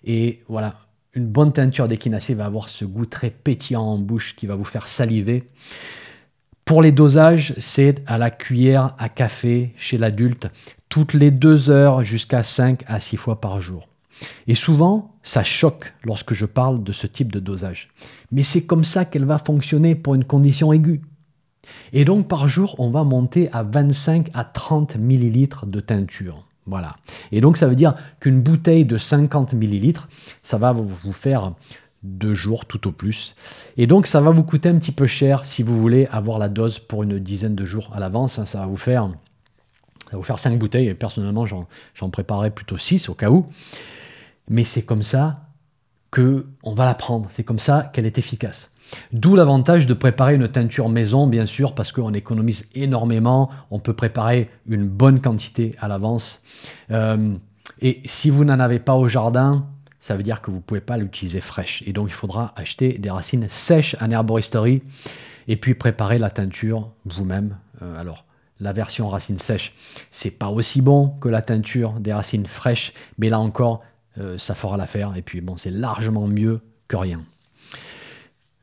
Et 0.03 0.43
voilà, 0.47 0.75
une 1.13 1.27
bonne 1.27 1.53
teinture 1.53 1.87
d'échinacée 1.87 2.33
va 2.33 2.45
avoir 2.45 2.69
ce 2.69 2.85
goût 2.85 3.05
très 3.05 3.29
pétillant 3.29 3.83
en 3.83 3.97
bouche 3.97 4.35
qui 4.35 4.47
va 4.47 4.55
vous 4.55 4.63
faire 4.63 4.87
saliver. 4.87 5.47
Pour 6.65 6.81
les 6.81 6.91
dosages, 6.91 7.53
c'est 7.59 8.01
à 8.07 8.17
la 8.17 8.31
cuillère 8.31 8.95
à 8.97 9.07
café 9.07 9.73
chez 9.77 9.97
l'adulte, 9.97 10.47
toutes 10.95 11.13
les 11.13 11.29
deux 11.29 11.71
heures 11.71 12.05
jusqu'à 12.05 12.41
5 12.41 12.85
à 12.87 13.01
6 13.01 13.17
fois 13.17 13.41
par 13.41 13.59
jour. 13.59 13.89
Et 14.47 14.55
souvent, 14.55 15.13
ça 15.23 15.43
choque 15.43 15.93
lorsque 16.05 16.33
je 16.33 16.45
parle 16.45 16.85
de 16.85 16.93
ce 16.93 17.05
type 17.05 17.33
de 17.33 17.41
dosage. 17.41 17.89
Mais 18.31 18.43
c'est 18.43 18.65
comme 18.65 18.85
ça 18.85 19.03
qu'elle 19.03 19.25
va 19.25 19.37
fonctionner 19.37 19.95
pour 19.95 20.15
une 20.15 20.23
condition 20.23 20.71
aiguë. 20.71 21.01
Et 21.91 22.05
donc 22.05 22.29
par 22.29 22.47
jour, 22.47 22.77
on 22.79 22.91
va 22.91 23.03
monter 23.03 23.49
à 23.51 23.63
25 23.63 24.29
à 24.33 24.45
30 24.45 24.95
millilitres 24.95 25.65
de 25.65 25.81
teinture. 25.81 26.47
Voilà. 26.65 26.95
Et 27.33 27.41
donc 27.41 27.57
ça 27.57 27.67
veut 27.67 27.75
dire 27.75 27.95
qu'une 28.21 28.39
bouteille 28.39 28.85
de 28.85 28.97
50 28.97 29.51
millilitres, 29.51 30.07
ça 30.43 30.57
va 30.57 30.71
vous 30.71 31.11
faire 31.11 31.55
deux 32.03 32.35
jours 32.35 32.67
tout 32.67 32.87
au 32.87 32.93
plus. 32.93 33.35
Et 33.75 33.85
donc 33.85 34.07
ça 34.07 34.21
va 34.21 34.31
vous 34.31 34.43
coûter 34.43 34.69
un 34.69 34.79
petit 34.79 34.93
peu 34.93 35.07
cher 35.07 35.43
si 35.43 35.61
vous 35.61 35.77
voulez 35.77 36.07
avoir 36.09 36.39
la 36.39 36.47
dose 36.47 36.79
pour 36.79 37.03
une 37.03 37.19
dizaine 37.19 37.55
de 37.55 37.65
jours 37.65 37.91
à 37.93 37.99
l'avance. 37.99 38.41
Ça 38.45 38.59
va 38.59 38.65
vous 38.65 38.77
faire 38.77 39.09
vous 40.11 40.23
faire 40.23 40.39
5 40.39 40.57
bouteilles 40.57 40.87
et 40.87 40.93
personnellement 40.93 41.45
j'en 41.45 42.09
préparerai 42.09 42.51
plutôt 42.51 42.77
6 42.77 43.09
au 43.09 43.13
cas 43.13 43.29
où. 43.29 43.45
Mais 44.49 44.63
c'est 44.63 44.83
comme 44.83 45.03
ça 45.03 45.33
que 46.11 46.45
on 46.63 46.73
va 46.73 46.85
la 46.85 46.93
prendre. 46.93 47.29
C'est 47.31 47.43
comme 47.43 47.59
ça 47.59 47.89
qu'elle 47.93 48.05
est 48.05 48.17
efficace. 48.17 48.71
D'où 49.11 49.35
l'avantage 49.35 49.87
de 49.87 49.93
préparer 49.93 50.35
une 50.35 50.47
teinture 50.47 50.89
maison, 50.89 51.27
bien 51.27 51.45
sûr, 51.45 51.73
parce 51.73 51.91
qu'on 51.91 52.13
économise 52.13 52.69
énormément, 52.75 53.49
on 53.71 53.79
peut 53.79 53.93
préparer 53.93 54.49
une 54.67 54.87
bonne 54.87 55.21
quantité 55.21 55.75
à 55.79 55.87
l'avance. 55.87 56.41
Euh, 56.91 57.33
et 57.81 58.01
si 58.05 58.29
vous 58.29 58.45
n'en 58.45 58.59
avez 58.59 58.79
pas 58.79 58.95
au 58.95 59.07
jardin, 59.07 59.67
ça 59.99 60.15
veut 60.15 60.23
dire 60.23 60.41
que 60.41 60.51
vous 60.51 60.57
ne 60.57 60.61
pouvez 60.61 60.81
pas 60.81 60.97
l'utiliser 60.97 61.41
fraîche. 61.41 61.83
Et 61.85 61.93
donc 61.93 62.09
il 62.09 62.13
faudra 62.13 62.53
acheter 62.55 62.97
des 62.99 63.09
racines 63.09 63.47
sèches 63.49 63.95
en 63.99 64.11
herboristerie 64.11 64.83
et 65.47 65.57
puis 65.57 65.73
préparer 65.73 66.19
la 66.19 66.29
teinture 66.29 66.91
vous-même. 67.05 67.57
Euh, 67.81 67.99
alors, 67.99 68.25
la 68.59 68.73
version 68.73 69.07
racine 69.07 69.39
sèche, 69.39 69.73
c'est 70.11 70.31
pas 70.31 70.49
aussi 70.49 70.81
bon 70.81 71.09
que 71.09 71.29
la 71.29 71.41
teinture 71.41 71.93
des 71.99 72.13
racines 72.13 72.45
fraîches, 72.45 72.93
mais 73.17 73.29
là 73.29 73.39
encore, 73.39 73.81
euh, 74.17 74.37
ça 74.37 74.55
fera 74.55 74.77
l'affaire. 74.77 75.15
Et 75.15 75.21
puis 75.21 75.41
bon, 75.41 75.57
c'est 75.57 75.71
largement 75.71 76.27
mieux 76.27 76.61
que 76.87 76.95
rien. 76.95 77.21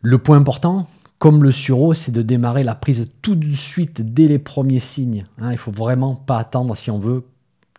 Le 0.01 0.19
point 0.19 0.39
important, 0.39 0.89
comme 1.19 1.45
le 1.45 1.53
sureau, 1.53 1.95
c'est 1.95 2.11
de 2.11 2.23
démarrer 2.23 2.65
la 2.65 2.75
prise 2.75 3.11
tout 3.23 3.37
de 3.37 3.55
suite 3.55 4.01
dès 4.15 4.27
les 4.27 4.39
premiers 4.39 4.81
signes. 4.81 5.27
Hein. 5.39 5.53
il 5.53 5.59
faut 5.59 5.71
vraiment 5.71 6.17
pas 6.17 6.39
attendre 6.39 6.77
si 6.77 6.91
on 6.91 6.99
veut 6.99 7.25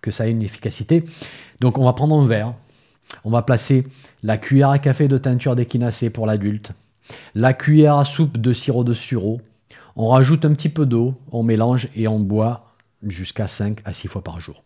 que 0.01 0.11
ça 0.11 0.27
ait 0.27 0.31
une 0.31 0.43
efficacité. 0.43 1.03
Donc 1.59 1.77
on 1.77 1.85
va 1.85 1.93
prendre 1.93 2.15
un 2.15 2.25
verre, 2.25 2.53
on 3.23 3.31
va 3.31 3.41
placer 3.41 3.85
la 4.21 4.37
cuillère 4.37 4.69
à 4.69 4.79
café 4.79 5.07
de 5.07 5.17
teinture 5.17 5.55
d'échinacée 5.55 6.09
pour 6.09 6.25
l'adulte, 6.25 6.71
la 7.35 7.53
cuillère 7.53 7.97
à 7.97 8.05
soupe 8.05 8.37
de 8.37 8.53
sirop 8.53 8.83
de 8.83 8.93
sureau, 8.93 9.41
on 9.95 10.09
rajoute 10.09 10.45
un 10.45 10.53
petit 10.53 10.69
peu 10.69 10.85
d'eau, 10.85 11.15
on 11.31 11.43
mélange 11.43 11.89
et 11.95 12.07
on 12.07 12.19
boit 12.19 12.65
jusqu'à 13.03 13.47
5 13.47 13.81
à 13.85 13.93
6 13.93 14.07
fois 14.07 14.23
par 14.23 14.39
jour. 14.39 14.63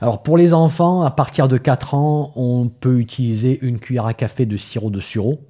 Alors 0.00 0.22
pour 0.22 0.36
les 0.36 0.52
enfants, 0.52 1.02
à 1.02 1.10
partir 1.10 1.48
de 1.48 1.56
4 1.56 1.94
ans, 1.94 2.32
on 2.36 2.68
peut 2.68 2.98
utiliser 2.98 3.58
une 3.62 3.78
cuillère 3.78 4.06
à 4.06 4.14
café 4.14 4.44
de 4.44 4.56
sirop 4.56 4.90
de 4.90 5.00
sureau 5.00 5.40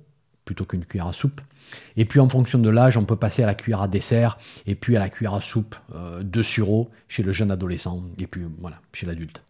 plutôt 0.44 0.64
qu'une 0.64 0.84
cuillère 0.84 1.08
à 1.08 1.12
soupe. 1.12 1.40
Et 1.96 2.04
puis 2.04 2.20
en 2.20 2.28
fonction 2.28 2.60
de 2.60 2.70
l'âge, 2.70 2.96
on 2.96 3.04
peut 3.04 3.16
passer 3.16 3.42
à 3.42 3.46
la 3.46 3.54
cuillère 3.54 3.82
à 3.82 3.88
dessert 3.88 4.38
et 4.66 4.76
puis 4.76 4.96
à 4.96 5.00
la 5.00 5.08
cuillère 5.08 5.34
à 5.34 5.40
soupe 5.40 5.74
euh, 5.94 6.22
de 6.22 6.42
sureau 6.42 6.88
chez 7.08 7.24
le 7.24 7.32
jeune 7.32 7.50
adolescent 7.50 8.00
et 8.18 8.26
puis 8.28 8.42
voilà, 8.60 8.76
chez 8.92 9.06
l'adulte. 9.06 9.42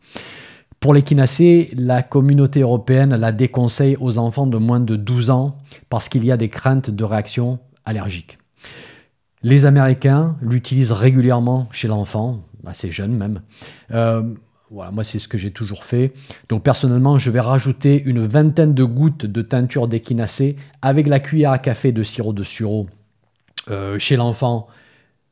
Pour 0.80 0.94
l'échinacée, 0.94 1.70
la 1.74 2.02
communauté 2.02 2.60
européenne 2.60 3.14
la 3.14 3.32
déconseille 3.32 3.96
aux 4.00 4.18
enfants 4.18 4.46
de 4.46 4.56
moins 4.56 4.80
de 4.80 4.96
12 4.96 5.30
ans 5.30 5.58
parce 5.90 6.08
qu'il 6.08 6.24
y 6.24 6.32
a 6.32 6.36
des 6.36 6.48
craintes 6.48 6.90
de 6.90 7.04
réaction 7.04 7.58
allergiques. 7.84 8.38
Les 9.42 9.64
Américains 9.64 10.36
l'utilisent 10.40 10.92
régulièrement 10.92 11.68
chez 11.72 11.88
l'enfant, 11.88 12.40
assez 12.64 12.90
jeune 12.90 13.16
même. 13.16 13.42
Euh, 13.92 14.22
voilà, 14.70 14.90
moi 14.90 15.04
c'est 15.04 15.18
ce 15.18 15.28
que 15.28 15.38
j'ai 15.38 15.52
toujours 15.52 15.84
fait. 15.84 16.12
Donc 16.48 16.62
personnellement, 16.62 17.18
je 17.18 17.30
vais 17.30 17.40
rajouter 17.40 18.02
une 18.04 18.26
vingtaine 18.26 18.74
de 18.74 18.84
gouttes 18.84 19.26
de 19.26 19.42
teinture 19.42 19.88
d'échinacée 19.88 20.56
avec 20.82 21.06
la 21.06 21.20
cuillère 21.20 21.52
à 21.52 21.58
café 21.58 21.92
de 21.92 22.02
sirop 22.02 22.32
de 22.32 22.42
sureau 22.42 22.86
euh, 23.70 23.98
chez 23.98 24.16
l'enfant 24.16 24.68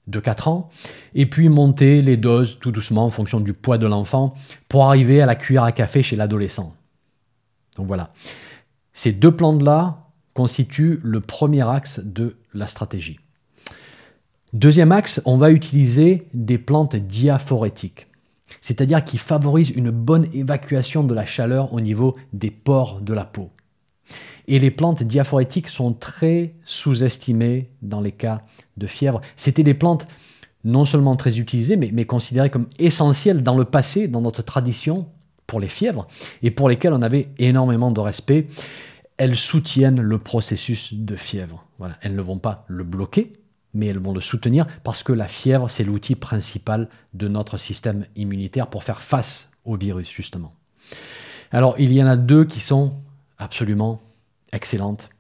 de 0.06 0.20
4 0.20 0.48
ans, 0.48 0.68
et 1.14 1.24
puis 1.24 1.48
monter 1.48 2.02
les 2.02 2.18
doses 2.18 2.58
tout 2.60 2.70
doucement 2.70 3.06
en 3.06 3.10
fonction 3.10 3.40
du 3.40 3.54
poids 3.54 3.78
de 3.78 3.86
l'enfant 3.86 4.34
pour 4.68 4.84
arriver 4.84 5.22
à 5.22 5.26
la 5.26 5.34
cuillère 5.34 5.64
à 5.64 5.72
café 5.72 6.02
chez 6.02 6.14
l'adolescent. 6.14 6.74
Donc 7.76 7.86
voilà. 7.86 8.10
Ces 8.92 9.12
deux 9.12 9.34
plantes-là 9.34 10.10
constituent 10.34 11.00
le 11.02 11.20
premier 11.20 11.66
axe 11.66 12.00
de 12.04 12.36
la 12.52 12.66
stratégie. 12.66 13.18
Deuxième 14.54 14.92
axe, 14.92 15.20
on 15.24 15.36
va 15.36 15.50
utiliser 15.50 16.28
des 16.32 16.58
plantes 16.58 16.94
diaphorétiques, 16.94 18.06
c'est-à-dire 18.60 19.04
qui 19.04 19.18
favorisent 19.18 19.70
une 19.70 19.90
bonne 19.90 20.28
évacuation 20.32 21.02
de 21.02 21.12
la 21.12 21.26
chaleur 21.26 21.72
au 21.72 21.80
niveau 21.80 22.14
des 22.32 22.52
pores 22.52 23.00
de 23.00 23.12
la 23.12 23.24
peau. 23.24 23.50
Et 24.46 24.60
les 24.60 24.70
plantes 24.70 25.02
diaphorétiques 25.02 25.66
sont 25.66 25.92
très 25.92 26.54
sous-estimées 26.64 27.72
dans 27.82 28.00
les 28.00 28.12
cas 28.12 28.42
de 28.76 28.86
fièvre. 28.86 29.22
C'était 29.34 29.64
des 29.64 29.74
plantes 29.74 30.06
non 30.62 30.84
seulement 30.84 31.16
très 31.16 31.40
utilisées, 31.40 31.74
mais, 31.76 32.04
considérées 32.04 32.50
comme 32.50 32.68
essentielles 32.78 33.42
dans 33.42 33.58
le 33.58 33.64
passé, 33.64 34.06
dans 34.06 34.20
notre 34.20 34.42
tradition, 34.42 35.08
pour 35.48 35.58
les 35.58 35.66
fièvres, 35.66 36.06
et 36.44 36.52
pour 36.52 36.68
lesquelles 36.68 36.92
on 36.92 37.02
avait 37.02 37.28
énormément 37.40 37.90
de 37.90 37.98
respect. 37.98 38.46
Elles 39.16 39.36
soutiennent 39.36 40.00
le 40.00 40.18
processus 40.18 40.94
de 40.94 41.16
fièvre. 41.16 41.66
Elles 42.02 42.14
ne 42.14 42.22
vont 42.22 42.38
pas 42.38 42.64
le 42.68 42.84
bloquer, 42.84 43.32
mais 43.74 43.86
elles 43.86 43.98
vont 43.98 44.12
le 44.12 44.20
soutenir 44.20 44.66
parce 44.82 45.02
que 45.02 45.12
la 45.12 45.28
fièvre, 45.28 45.68
c'est 45.68 45.84
l'outil 45.84 46.14
principal 46.14 46.88
de 47.12 47.28
notre 47.28 47.58
système 47.58 48.06
immunitaire 48.16 48.68
pour 48.68 48.84
faire 48.84 49.02
face 49.02 49.50
au 49.64 49.76
virus, 49.76 50.10
justement. 50.10 50.52
Alors, 51.50 51.74
il 51.78 51.92
y 51.92 52.02
en 52.02 52.06
a 52.06 52.16
deux 52.16 52.44
qui 52.44 52.60
sont 52.60 52.94
absolument 53.38 54.00
excellentes. 54.52 55.10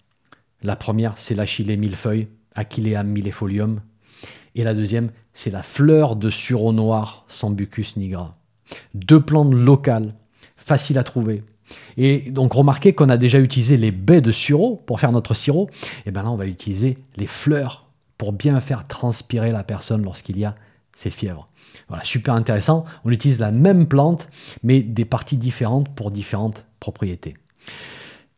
La 0.62 0.76
première, 0.76 1.18
c'est 1.18 1.34
l'achillée 1.34 1.76
millefeuille, 1.76 2.28
Achillea 2.54 3.02
millefolium. 3.02 3.80
Et 4.54 4.62
la 4.62 4.74
deuxième, 4.74 5.10
c'est 5.32 5.50
la 5.50 5.62
fleur 5.62 6.16
de 6.16 6.30
sureau 6.30 6.72
noir, 6.72 7.24
Sambucus 7.28 7.96
nigra. 7.96 8.34
Deux 8.94 9.20
plantes 9.20 9.52
locales, 9.52 10.14
faciles 10.56 10.98
à 10.98 11.04
trouver. 11.04 11.42
Et 11.96 12.30
donc 12.30 12.52
remarquez 12.52 12.92
qu'on 12.92 13.08
a 13.08 13.16
déjà 13.16 13.40
utilisé 13.40 13.76
les 13.76 13.90
baies 13.90 14.20
de 14.20 14.32
sureau 14.32 14.76
pour 14.86 15.00
faire 15.00 15.12
notre 15.12 15.34
sirop. 15.34 15.68
Et 16.06 16.10
bien 16.10 16.22
là, 16.22 16.30
on 16.30 16.36
va 16.36 16.46
utiliser 16.46 16.98
les 17.16 17.26
fleurs 17.26 17.83
pour 18.18 18.32
bien 18.32 18.60
faire 18.60 18.86
transpirer 18.86 19.50
la 19.50 19.64
personne 19.64 20.02
lorsqu'il 20.02 20.38
y 20.38 20.44
a 20.44 20.54
ces 20.94 21.10
fièvres. 21.10 21.48
Voilà, 21.88 22.04
super 22.04 22.34
intéressant. 22.34 22.84
On 23.04 23.10
utilise 23.10 23.40
la 23.40 23.50
même 23.50 23.88
plante, 23.88 24.28
mais 24.62 24.82
des 24.82 25.04
parties 25.04 25.36
différentes 25.36 25.88
pour 25.94 26.10
différentes 26.10 26.64
propriétés. 26.80 27.34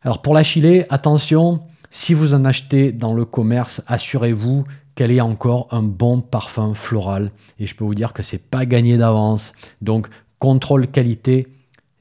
Alors 0.01 0.21
pour 0.21 0.33
l'achillée, 0.33 0.85
attention, 0.91 1.61
si 1.89 2.13
vous 2.13 2.33
en 2.33 2.45
achetez 2.45 2.91
dans 2.91 3.13
le 3.13 3.25
commerce, 3.25 3.81
assurez-vous 3.87 4.65
qu'elle 4.95 5.11
ait 5.11 5.21
encore 5.21 5.67
un 5.71 5.83
bon 5.83 6.21
parfum 6.21 6.73
floral. 6.73 7.31
Et 7.59 7.67
je 7.67 7.75
peux 7.75 7.83
vous 7.83 7.95
dire 7.95 8.13
que 8.13 8.23
c'est 8.23 8.37
pas 8.39 8.65
gagné 8.65 8.97
d'avance. 8.97 9.53
Donc 9.81 10.07
contrôle 10.39 10.87
qualité 10.87 11.47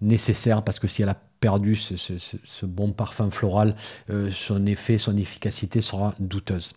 nécessaire 0.00 0.62
parce 0.62 0.78
que 0.78 0.88
si 0.88 1.02
elle 1.02 1.10
a 1.10 1.16
perdu 1.40 1.76
ce, 1.76 2.66
bon 2.66 2.92
parfum 2.92 3.30
floral, 3.30 3.76
euh, 4.10 4.30
son 4.32 4.66
effet, 4.66 4.98
son 4.98 5.16
efficacité 5.16 5.80
sera 5.80 6.14
douteuse. 6.18 6.72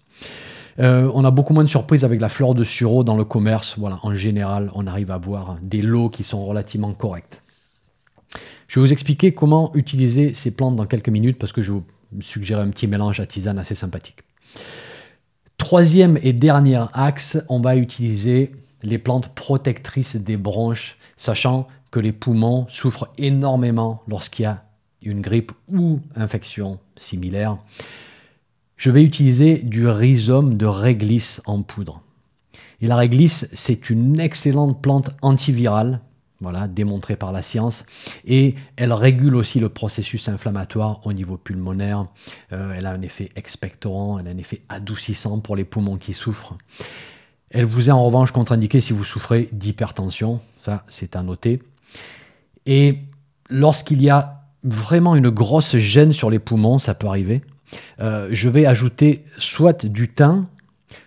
Euh, 0.80 1.12
on 1.14 1.26
a 1.26 1.32
beaucoup 1.32 1.54
moins 1.54 1.64
de 1.64 1.70
surprises 1.70 2.06
avec 2.06 2.22
la 2.22 2.30
fleur 2.30 2.56
de 2.56 2.64
sureau 2.64 3.04
dans 3.04 3.18
le 3.18 3.26
commerce. 3.26 3.76
En 4.02 4.16
général, 4.16 4.72
on 4.76 4.88
arrive 4.88 5.12
à 5.12 5.16
avoir 5.16 5.58
des 5.62 5.82
lots 5.82 6.10
qui 6.10 6.24
sont 6.24 6.46
relativement 6.46 6.94
corrects. 6.94 7.42
Je 8.68 8.80
vais 8.80 8.86
vous 8.86 8.94
expliquer 8.94 9.34
comment 9.34 9.72
utiliser 9.74 10.34
ces 10.34 10.52
plantes 10.52 10.76
dans 10.76 10.86
quelques 10.86 11.10
minutes 11.10 11.38
parce 11.38 11.52
que 11.52 11.62
je 11.62 11.72
vous 11.72 11.84
suggérer 12.22 12.62
un 12.62 12.70
petit 12.70 12.88
mélange 12.88 13.20
à 13.20 13.26
tisane 13.26 13.60
assez 13.60 13.76
sympathique. 13.76 14.20
Troisième 15.58 16.18
et 16.24 16.34
dernier 16.34 16.82
axe, 16.94 17.38
on 17.50 17.60
va 17.60 17.76
utiliser 17.76 18.52
les 18.84 18.98
plantes 18.98 19.34
protectrices 19.36 20.16
des 20.16 20.38
bronches, 20.38 20.98
sachant 21.18 21.68
que 21.92 22.00
les 22.00 22.14
poumons 22.14 22.66
souffrent 22.70 23.10
énormément 23.18 24.02
lorsqu'il 24.08 24.44
y 24.44 24.46
a 24.46 24.64
une 25.04 25.22
grippe 25.22 25.52
ou 25.72 26.00
infection 26.16 26.80
similaire 26.96 27.58
je 28.80 28.90
vais 28.90 29.04
utiliser 29.04 29.58
du 29.58 29.88
rhizome 29.88 30.56
de 30.56 30.66
réglisse 30.66 31.42
en 31.46 31.62
poudre. 31.62 32.02
Et 32.82 32.88
la 32.88 32.96
réglisse, 32.96 33.46
c'est 33.52 33.90
une 33.90 34.22
excellente 34.22 34.82
plante 34.82 35.12
antivirale, 35.22 36.00
voilà, 36.40 36.70
démontrée 36.70 37.18
par 37.18 37.34
la 37.34 37.44
science, 37.44 37.84
et 38.26 38.56
elle 38.78 38.94
régule 38.94 39.36
aussi 39.36 39.60
le 39.60 39.68
processus 39.68 40.30
inflammatoire 40.30 41.06
au 41.06 41.12
niveau 41.12 41.36
pulmonaire. 41.36 42.08
Euh, 42.54 42.74
elle 42.74 42.86
a 42.86 42.92
un 42.92 43.02
effet 43.02 43.32
expectorant, 43.36 44.18
elle 44.18 44.30
a 44.30 44.32
un 44.32 44.38
effet 44.38 44.62
adoucissant 44.70 45.42
pour 45.42 45.58
les 45.58 45.66
poumons 45.66 45.98
qui 45.98 46.14
souffrent. 46.14 46.56
Elle 47.50 47.66
vous 47.66 47.90
est 47.90 47.92
en 47.92 48.06
revanche 48.06 48.32
contre-indiquée 48.32 48.80
si 48.80 48.94
vous 48.94 49.04
souffrez 49.04 49.50
d'hypertension, 49.52 50.40
ça 50.64 50.86
c'est 50.88 51.18
à 51.18 51.22
noter. 51.22 51.62
Et 52.66 53.00
lorsqu'il 53.50 54.02
y 54.02 54.10
a 54.10 54.46
vraiment 54.64 55.18
une 55.18 55.30
grosse 55.30 55.76
gêne 55.76 56.14
sur 56.14 56.30
les 56.30 56.40
poumons, 56.40 56.80
ça 56.80 56.96
peut 56.96 57.08
arriver, 57.08 57.42
euh, 58.00 58.30
je 58.32 58.50
vais 58.50 58.66
ajouter 58.66 59.26
soit 59.38 59.86
du 59.86 60.10
thym, 60.10 60.48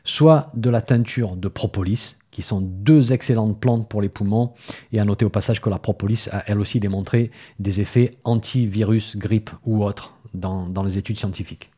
soit 0.05 0.51
de 0.55 0.71
la 0.71 0.83
teinture 0.83 1.37
de 1.37 1.49
propolis, 1.49 2.17
qui 2.33 2.43
sont 2.43 2.61
deux 2.61 3.13
excellentes 3.13 3.61
plantes 3.61 3.89
pour 3.89 4.03
les 4.03 4.09
poumons. 4.09 4.53
Et 4.93 4.99
à 4.99 5.05
noter 5.05 5.25
au 5.25 5.31
passage 5.31 5.61
que 5.61 5.71
la 5.71 5.79
propolis 5.79 6.29
a 6.33 6.43
elle 6.47 6.59
aussi 6.59 6.81
démontré 6.81 7.31
des 7.61 7.81
effets 7.81 8.17
antivirus, 8.25 9.17
grippe 9.17 9.51
ou 9.65 9.85
autres 9.85 10.15
dans, 10.35 10.83
les 10.83 10.99
études 10.99 11.19
scientifiques. 11.19 11.71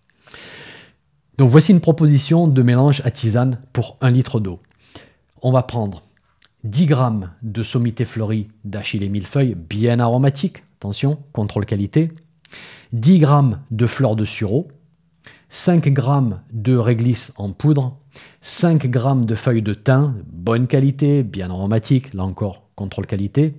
Donc 1.37 1.51
voici 1.51 1.73
une 1.73 1.81
proposition 1.81 2.47
de 2.47 2.63
mélange 2.63 3.03
à 3.05 3.11
tisane 3.11 3.61
pour 3.73 3.97
un 4.01 4.11
litre 4.11 4.39
d'eau. 4.39 4.61
On 5.43 5.51
va 5.51 5.65
prendre 5.65 6.05
10 6.63 6.89
g 6.89 6.95
de 7.43 7.63
sommité 7.63 8.05
fleurie 8.05 8.49
d'achillée 8.65 9.09
millefeuille 9.09 9.57
bien 9.57 9.99
aromatique, 9.99 10.63
attention, 10.79 11.19
contrôle 11.33 11.67
qualité, 11.67 12.11
10 12.93 13.21
g 13.21 13.27
de 13.71 13.87
fleurs 13.87 14.17
de 14.17 14.25
sureau, 14.25 14.69
5 15.49 15.85
g 15.85 16.03
de 16.53 16.77
réglisse 16.77 17.33
en 17.37 17.53
poudre, 17.53 17.97
5 18.41 18.93
g 18.93 19.01
de 19.25 19.35
feuilles 19.35 19.63
de 19.63 19.75
thym, 19.75 20.17
bonne 20.27 20.67
qualité, 20.67 21.23
bien 21.23 21.51
aromatique, 21.51 22.15
là 22.15 22.25
encore 22.25 22.63
contrôle 22.75 23.07
qualité, 23.07 23.55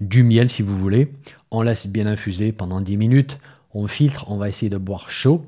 du 0.00 0.22
miel 0.22 0.48
si 0.48 0.62
vous 0.62 0.76
voulez, 0.76 1.12
on 1.50 1.62
laisse 1.62 1.86
bien 1.86 2.06
infuser 2.06 2.52
pendant 2.52 2.80
10 2.80 2.96
minutes, 2.96 3.38
on 3.74 3.86
filtre, 3.86 4.24
on 4.28 4.36
va 4.36 4.48
essayer 4.48 4.70
de 4.70 4.78
boire 4.78 5.10
chaud, 5.10 5.44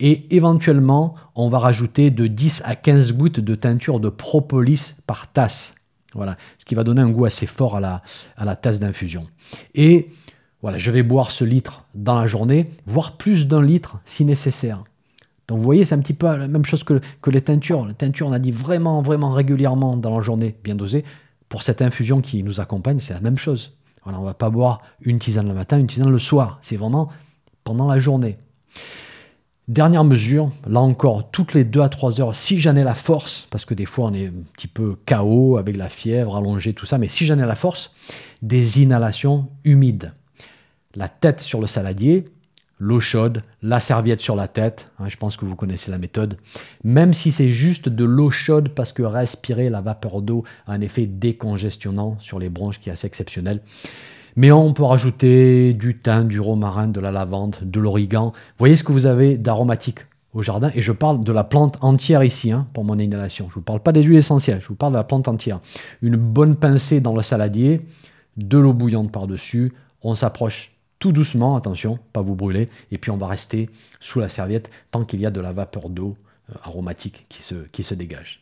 et 0.00 0.34
éventuellement 0.34 1.14
on 1.34 1.48
va 1.48 1.58
rajouter 1.58 2.10
de 2.10 2.26
10 2.26 2.62
à 2.64 2.76
15 2.76 3.12
gouttes 3.12 3.40
de 3.40 3.54
teinture 3.54 4.00
de 4.00 4.08
propolis 4.08 4.96
par 5.06 5.30
tasse. 5.30 5.74
Voilà, 6.14 6.36
ce 6.58 6.64
qui 6.64 6.74
va 6.74 6.84
donner 6.84 7.02
un 7.02 7.10
goût 7.10 7.26
assez 7.26 7.46
fort 7.46 7.76
à 7.76 7.80
la, 7.80 8.02
à 8.36 8.44
la 8.44 8.56
tasse 8.56 8.80
d'infusion. 8.80 9.26
Et 9.74 10.06
voilà, 10.62 10.78
je 10.78 10.90
vais 10.90 11.02
boire 11.02 11.30
ce 11.30 11.44
litre 11.44 11.84
dans 11.94 12.18
la 12.18 12.26
journée, 12.26 12.70
voire 12.86 13.16
plus 13.16 13.46
d'un 13.46 13.62
litre 13.62 13.98
si 14.04 14.24
nécessaire. 14.24 14.82
Donc 15.46 15.58
vous 15.58 15.64
voyez, 15.64 15.84
c'est 15.84 15.94
un 15.94 16.00
petit 16.00 16.14
peu 16.14 16.26
la 16.26 16.48
même 16.48 16.64
chose 16.64 16.84
que, 16.84 17.00
les 17.30 17.40
teintures. 17.40 17.86
La 17.86 17.94
teinture, 17.94 18.26
on 18.26 18.32
a 18.32 18.38
dit 18.38 18.50
vraiment, 18.50 19.00
vraiment 19.00 19.32
régulièrement 19.32 19.96
dans 19.96 20.16
la 20.16 20.22
journée, 20.22 20.56
bien 20.62 20.74
dosée. 20.74 21.04
Pour 21.48 21.62
cette 21.62 21.80
infusion 21.80 22.20
qui 22.20 22.42
nous 22.42 22.60
accompagne, 22.60 23.00
c'est 23.00 23.14
la 23.14 23.20
même 23.20 23.38
chose. 23.38 23.70
On 24.04 24.12
ne 24.12 24.24
va 24.24 24.34
pas 24.34 24.50
boire 24.50 24.82
une 25.00 25.18
tisane 25.18 25.48
le 25.48 25.54
matin, 25.54 25.78
une 25.78 25.86
tisane 25.86 26.10
le 26.10 26.18
soir. 26.18 26.58
C'est 26.60 26.76
vraiment 26.76 27.08
pendant 27.64 27.88
la 27.88 27.98
journée. 27.98 28.36
Dernière 29.68 30.04
mesure, 30.04 30.50
là 30.66 30.80
encore, 30.80 31.30
toutes 31.30 31.52
les 31.52 31.64
2 31.64 31.80
à 31.82 31.88
3 31.90 32.20
heures, 32.20 32.34
si 32.34 32.58
j'en 32.58 32.74
ai 32.74 32.82
la 32.82 32.94
force, 32.94 33.46
parce 33.50 33.66
que 33.66 33.74
des 33.74 33.84
fois 33.84 34.06
on 34.06 34.14
est 34.14 34.28
un 34.28 34.44
petit 34.54 34.66
peu 34.66 34.96
KO 35.06 35.58
avec 35.58 35.76
la 35.76 35.90
fièvre, 35.90 36.36
allongé, 36.36 36.72
tout 36.72 36.86
ça, 36.86 36.96
mais 36.96 37.08
si 37.08 37.26
j'en 37.26 37.38
ai 37.38 37.44
la 37.44 37.54
force, 37.54 37.90
des 38.40 38.80
inhalations 38.80 39.48
humides 39.64 40.14
la 40.98 41.08
tête 41.08 41.40
sur 41.40 41.60
le 41.60 41.68
saladier, 41.68 42.24
l'eau 42.80 42.98
chaude, 42.98 43.42
la 43.62 43.78
serviette 43.78 44.20
sur 44.20 44.34
la 44.34 44.48
tête. 44.48 44.90
Hein, 44.98 45.08
je 45.08 45.16
pense 45.16 45.36
que 45.36 45.44
vous 45.44 45.54
connaissez 45.54 45.92
la 45.92 45.98
méthode. 45.98 46.36
Même 46.82 47.14
si 47.14 47.30
c'est 47.30 47.50
juste 47.50 47.88
de 47.88 48.04
l'eau 48.04 48.30
chaude 48.30 48.70
parce 48.70 48.92
que 48.92 49.04
respirer 49.04 49.70
la 49.70 49.80
vapeur 49.80 50.22
d'eau 50.22 50.42
a 50.66 50.72
un 50.72 50.80
effet 50.80 51.06
décongestionnant 51.06 52.16
sur 52.18 52.40
les 52.40 52.48
bronches 52.48 52.80
qui 52.80 52.88
est 52.88 52.92
assez 52.92 53.06
exceptionnel. 53.06 53.60
Mais 54.34 54.50
on 54.50 54.72
peut 54.72 54.82
rajouter 54.82 55.72
du 55.72 55.98
thym, 55.98 56.26
du 56.26 56.40
romarin, 56.40 56.88
de 56.88 57.00
la 57.00 57.12
lavande, 57.12 57.56
de 57.62 57.78
l'origan. 57.78 58.32
Voyez 58.58 58.74
ce 58.74 58.82
que 58.82 58.92
vous 58.92 59.06
avez 59.06 59.36
d'aromatique 59.36 60.00
au 60.34 60.42
jardin? 60.42 60.72
Et 60.74 60.80
je 60.80 60.92
parle 60.92 61.22
de 61.22 61.32
la 61.32 61.44
plante 61.44 61.78
entière 61.80 62.24
ici 62.24 62.50
hein, 62.50 62.66
pour 62.72 62.82
mon 62.82 62.98
inhalation. 62.98 63.44
Je 63.46 63.52
ne 63.52 63.54
vous 63.54 63.62
parle 63.62 63.80
pas 63.80 63.92
des 63.92 64.02
huiles 64.02 64.18
essentielles, 64.18 64.60
je 64.60 64.68
vous 64.68 64.74
parle 64.74 64.94
de 64.94 64.98
la 64.98 65.04
plante 65.04 65.28
entière. 65.28 65.60
Une 66.02 66.16
bonne 66.16 66.56
pincée 66.56 67.00
dans 67.00 67.14
le 67.14 67.22
saladier, 67.22 67.80
de 68.36 68.58
l'eau 68.58 68.72
bouillante 68.72 69.12
par-dessus. 69.12 69.72
On 70.02 70.16
s'approche 70.16 70.72
tout 70.98 71.12
doucement, 71.12 71.56
attention, 71.56 71.98
pas 72.12 72.22
vous 72.22 72.34
brûler, 72.34 72.68
et 72.90 72.98
puis 72.98 73.10
on 73.10 73.16
va 73.16 73.26
rester 73.26 73.70
sous 74.00 74.20
la 74.20 74.28
serviette 74.28 74.70
tant 74.90 75.04
qu'il 75.04 75.20
y 75.20 75.26
a 75.26 75.30
de 75.30 75.40
la 75.40 75.52
vapeur 75.52 75.88
d'eau 75.88 76.16
euh, 76.50 76.54
aromatique 76.62 77.26
qui 77.28 77.42
se, 77.42 77.54
qui 77.72 77.82
se 77.82 77.94
dégage. 77.94 78.40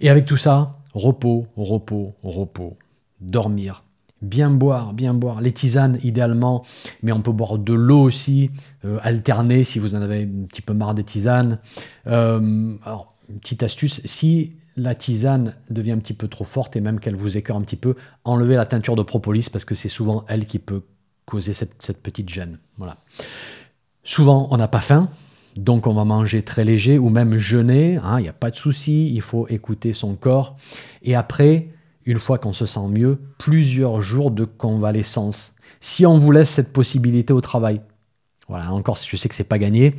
Et 0.00 0.08
avec 0.08 0.24
tout 0.24 0.36
ça, 0.36 0.72
repos, 0.94 1.46
repos, 1.56 2.14
repos, 2.22 2.76
dormir, 3.20 3.84
bien 4.22 4.50
boire, 4.50 4.94
bien 4.94 5.14
boire. 5.14 5.40
Les 5.40 5.52
tisanes, 5.52 5.98
idéalement, 6.02 6.64
mais 7.02 7.12
on 7.12 7.22
peut 7.22 7.32
boire 7.32 7.58
de 7.58 7.72
l'eau 7.72 8.00
aussi, 8.00 8.50
euh, 8.84 8.98
alterner 9.02 9.64
si 9.64 9.78
vous 9.78 9.94
en 9.94 10.02
avez 10.02 10.22
un 10.22 10.46
petit 10.46 10.62
peu 10.62 10.72
marre 10.72 10.94
des 10.94 11.04
tisanes. 11.04 11.58
Euh, 12.06 12.76
alors, 12.84 13.08
petite 13.40 13.62
astuce, 13.62 14.00
si 14.04 14.54
la 14.76 14.94
tisane 14.94 15.54
devient 15.68 15.92
un 15.92 15.98
petit 15.98 16.14
peu 16.14 16.28
trop 16.28 16.44
forte 16.44 16.76
et 16.76 16.80
même 16.80 16.98
qu'elle 16.98 17.16
vous 17.16 17.36
écœure 17.36 17.56
un 17.56 17.62
petit 17.62 17.76
peu, 17.76 17.94
enlevez 18.24 18.54
la 18.54 18.64
teinture 18.64 18.96
de 18.96 19.02
propolis 19.02 19.50
parce 19.50 19.64
que 19.66 19.74
c'est 19.74 19.90
souvent 19.90 20.24
elle 20.28 20.46
qui 20.46 20.58
peut 20.58 20.82
causer 21.26 21.52
cette, 21.52 22.02
petite 22.02 22.28
gêne. 22.28 22.58
Voilà. 22.78 22.96
Souvent, 24.04 24.48
on 24.50 24.56
n'a 24.56 24.68
pas 24.68 24.80
faim, 24.80 25.08
donc 25.56 25.86
on 25.86 25.94
va 25.94 26.04
manger 26.04 26.42
très 26.42 26.64
léger 26.64 26.98
ou 26.98 27.08
même 27.08 27.38
jeûner. 27.38 27.98
Hein, 28.02 28.18
il 28.18 28.22
n'y 28.22 28.28
a 28.28 28.32
pas 28.34 28.50
de 28.50 28.56
souci, 28.56 29.12
il 29.14 29.22
faut 29.22 29.46
écouter 29.48 29.92
son 29.92 30.16
corps. 30.16 30.56
Et 31.02 31.14
après, 31.14 31.68
une 32.04 32.18
fois 32.18 32.38
qu'on 32.38 32.52
se 32.52 32.66
sent 32.66 32.88
mieux, 32.88 33.18
plusieurs 33.38 34.00
jours 34.00 34.30
de 34.30 34.44
convalescence. 34.44 35.54
Si 35.80 36.06
on 36.06 36.18
vous 36.18 36.32
laisse 36.32 36.50
cette 36.50 36.72
possibilité 36.72 37.32
au 37.32 37.40
travail, 37.40 37.80
voilà, 38.48 38.72
encore, 38.72 38.96
je 38.96 39.16
sais 39.16 39.28
que 39.28 39.34
c'est 39.34 39.44
pas 39.44 39.58
gagné, 39.58 39.94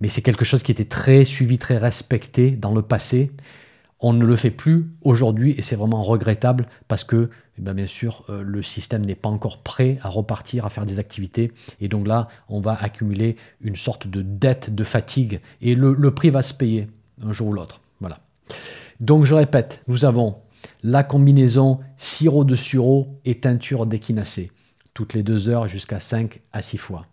mais 0.00 0.08
c'est 0.08 0.22
quelque 0.22 0.44
chose 0.44 0.62
qui 0.62 0.72
était 0.72 0.84
très 0.84 1.24
suivi, 1.24 1.58
très 1.58 1.78
respecté 1.78 2.50
dans 2.50 2.74
le 2.74 2.82
passé. 2.82 3.32
On 4.00 4.12
ne 4.12 4.24
le 4.24 4.36
fait 4.36 4.50
plus 4.50 4.86
aujourd'hui 5.02 5.54
et 5.58 5.62
c'est 5.62 5.76
vraiment 5.76 6.02
regrettable 6.02 6.66
parce 6.86 7.04
que, 7.04 7.30
eh 7.58 7.62
bien, 7.62 7.74
bien, 7.74 7.86
sûr, 7.86 8.24
euh, 8.28 8.42
le 8.42 8.62
système 8.62 9.04
n'est 9.04 9.14
pas 9.14 9.28
encore 9.28 9.62
prêt 9.62 9.98
à 10.02 10.08
repartir, 10.08 10.64
à 10.64 10.70
faire 10.70 10.86
des 10.86 10.98
activités. 10.98 11.52
Et 11.80 11.88
donc 11.88 12.06
là, 12.06 12.28
on 12.48 12.60
va 12.60 12.74
accumuler 12.80 13.36
une 13.60 13.76
sorte 13.76 14.06
de 14.06 14.22
dette, 14.22 14.74
de 14.74 14.84
fatigue 14.84 15.40
et 15.60 15.74
le, 15.74 15.92
le 15.92 16.14
prix 16.14 16.30
va 16.30 16.42
se 16.42 16.54
payer 16.54 16.88
un 17.22 17.32
jour 17.32 17.48
ou 17.48 17.52
l'autre. 17.52 17.80
Voilà. 18.00 18.20
Donc 19.00 19.24
je 19.24 19.34
répète, 19.34 19.82
nous 19.88 20.04
avons 20.04 20.36
la 20.82 21.02
combinaison 21.02 21.80
sirop 21.96 22.44
de 22.44 22.54
sureau 22.54 23.06
et 23.24 23.40
teinture 23.40 23.86
d'échinacée, 23.86 24.50
toutes 24.94 25.14
les 25.14 25.22
deux 25.22 25.48
heures 25.48 25.68
jusqu'à 25.68 26.00
5 26.00 26.40
à 26.52 26.62
6 26.62 26.78
fois. 26.78 27.06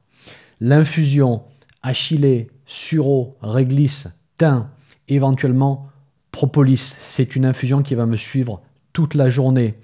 L'infusion 0.62 1.44
achillée, 1.82 2.50
sureau, 2.66 3.36
réglisse, 3.42 4.08
thym, 4.38 4.70
éventuellement 5.08 5.90
propolis. 6.32 6.96
C'est 7.00 7.36
une 7.36 7.46
infusion 7.46 7.82
qui 7.82 7.96
va 7.96 8.06
me 8.06 8.18
suivre 8.18 8.62
toute 8.94 9.14
la 9.14 9.30
journée. 9.30 9.76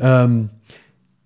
Euh, 0.00 0.44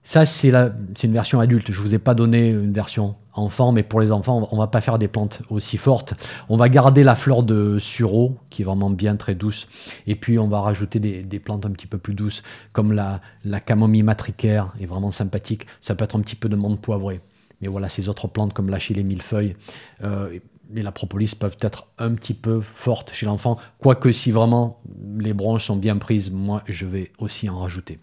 ça, 0.02 0.24
c'est 0.24 0.48
une 0.48 1.12
version 1.12 1.38
adulte. 1.38 1.70
Je 1.70 1.78
ne 1.78 1.86
vous 1.86 1.94
ai 1.94 1.98
pas 1.98 2.14
donné 2.14 2.48
une 2.48 2.72
version 2.72 3.14
enfant, 3.34 3.72
mais 3.72 3.82
pour 3.82 4.00
les 4.00 4.10
enfants, 4.10 4.48
on 4.50 4.56
ne 4.56 4.60
va 4.60 4.66
pas 4.66 4.80
faire 4.80 4.98
des 4.98 5.06
plantes 5.06 5.42
aussi 5.50 5.76
fortes. 5.76 6.14
On 6.48 6.56
va 6.56 6.70
garder 6.70 7.04
la 7.04 7.14
fleur 7.14 7.42
de 7.42 7.78
sureau, 7.78 8.38
qui 8.48 8.62
est 8.62 8.64
vraiment 8.64 8.88
bien 8.88 9.16
très 9.16 9.34
douce. 9.34 9.68
Et 10.06 10.14
puis, 10.14 10.38
on 10.38 10.48
va 10.48 10.60
rajouter 10.60 10.98
des, 10.98 11.38
plantes 11.38 11.66
un 11.66 11.70
petit 11.70 11.86
peu 11.86 11.98
plus 11.98 12.14
douces, 12.14 12.42
comme 12.72 12.92
la, 12.92 13.20
la 13.44 13.60
camomille 13.60 14.02
matricaire, 14.02 14.72
est 14.80 14.86
vraiment 14.86 15.10
sympathique. 15.10 15.66
Ça 15.82 15.94
peut 15.94 16.04
être 16.04 16.16
un 16.16 16.22
petit 16.22 16.36
peu 16.36 16.48
de 16.48 16.56
menthe 16.56 16.80
poivrée. 16.80 17.20
Mais 17.60 17.68
voilà, 17.68 17.88
ces 17.88 18.08
autres 18.08 18.28
plantes 18.28 18.52
comme 18.52 18.70
l'achille 18.70 18.98
et 18.98 19.02
millefeuille 19.02 19.56
euh, 20.04 20.38
et 20.74 20.82
la 20.82 20.92
propolis 20.92 21.34
peuvent 21.34 21.56
être 21.60 21.88
un 21.98 22.14
petit 22.14 22.34
peu 22.34 22.60
fortes 22.60 23.12
chez 23.12 23.26
l'enfant. 23.26 23.58
Quoique, 23.78 24.12
si 24.12 24.30
vraiment 24.30 24.78
les 25.18 25.34
bronches 25.34 25.66
sont 25.66 25.76
bien 25.76 25.96
prises, 25.96 26.30
moi, 26.30 26.62
je 26.66 26.86
vais 26.86 27.12
aussi 27.18 27.48
en 27.48 27.58
rajouter. 27.58 27.98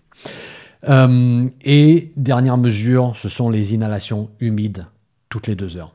Euh, 0.87 1.49
et 1.63 2.11
dernière 2.15 2.57
mesure, 2.57 3.15
ce 3.17 3.29
sont 3.29 3.49
les 3.49 3.73
inhalations 3.73 4.29
humides 4.39 4.85
toutes 5.29 5.47
les 5.47 5.55
deux 5.55 5.77
heures. 5.77 5.93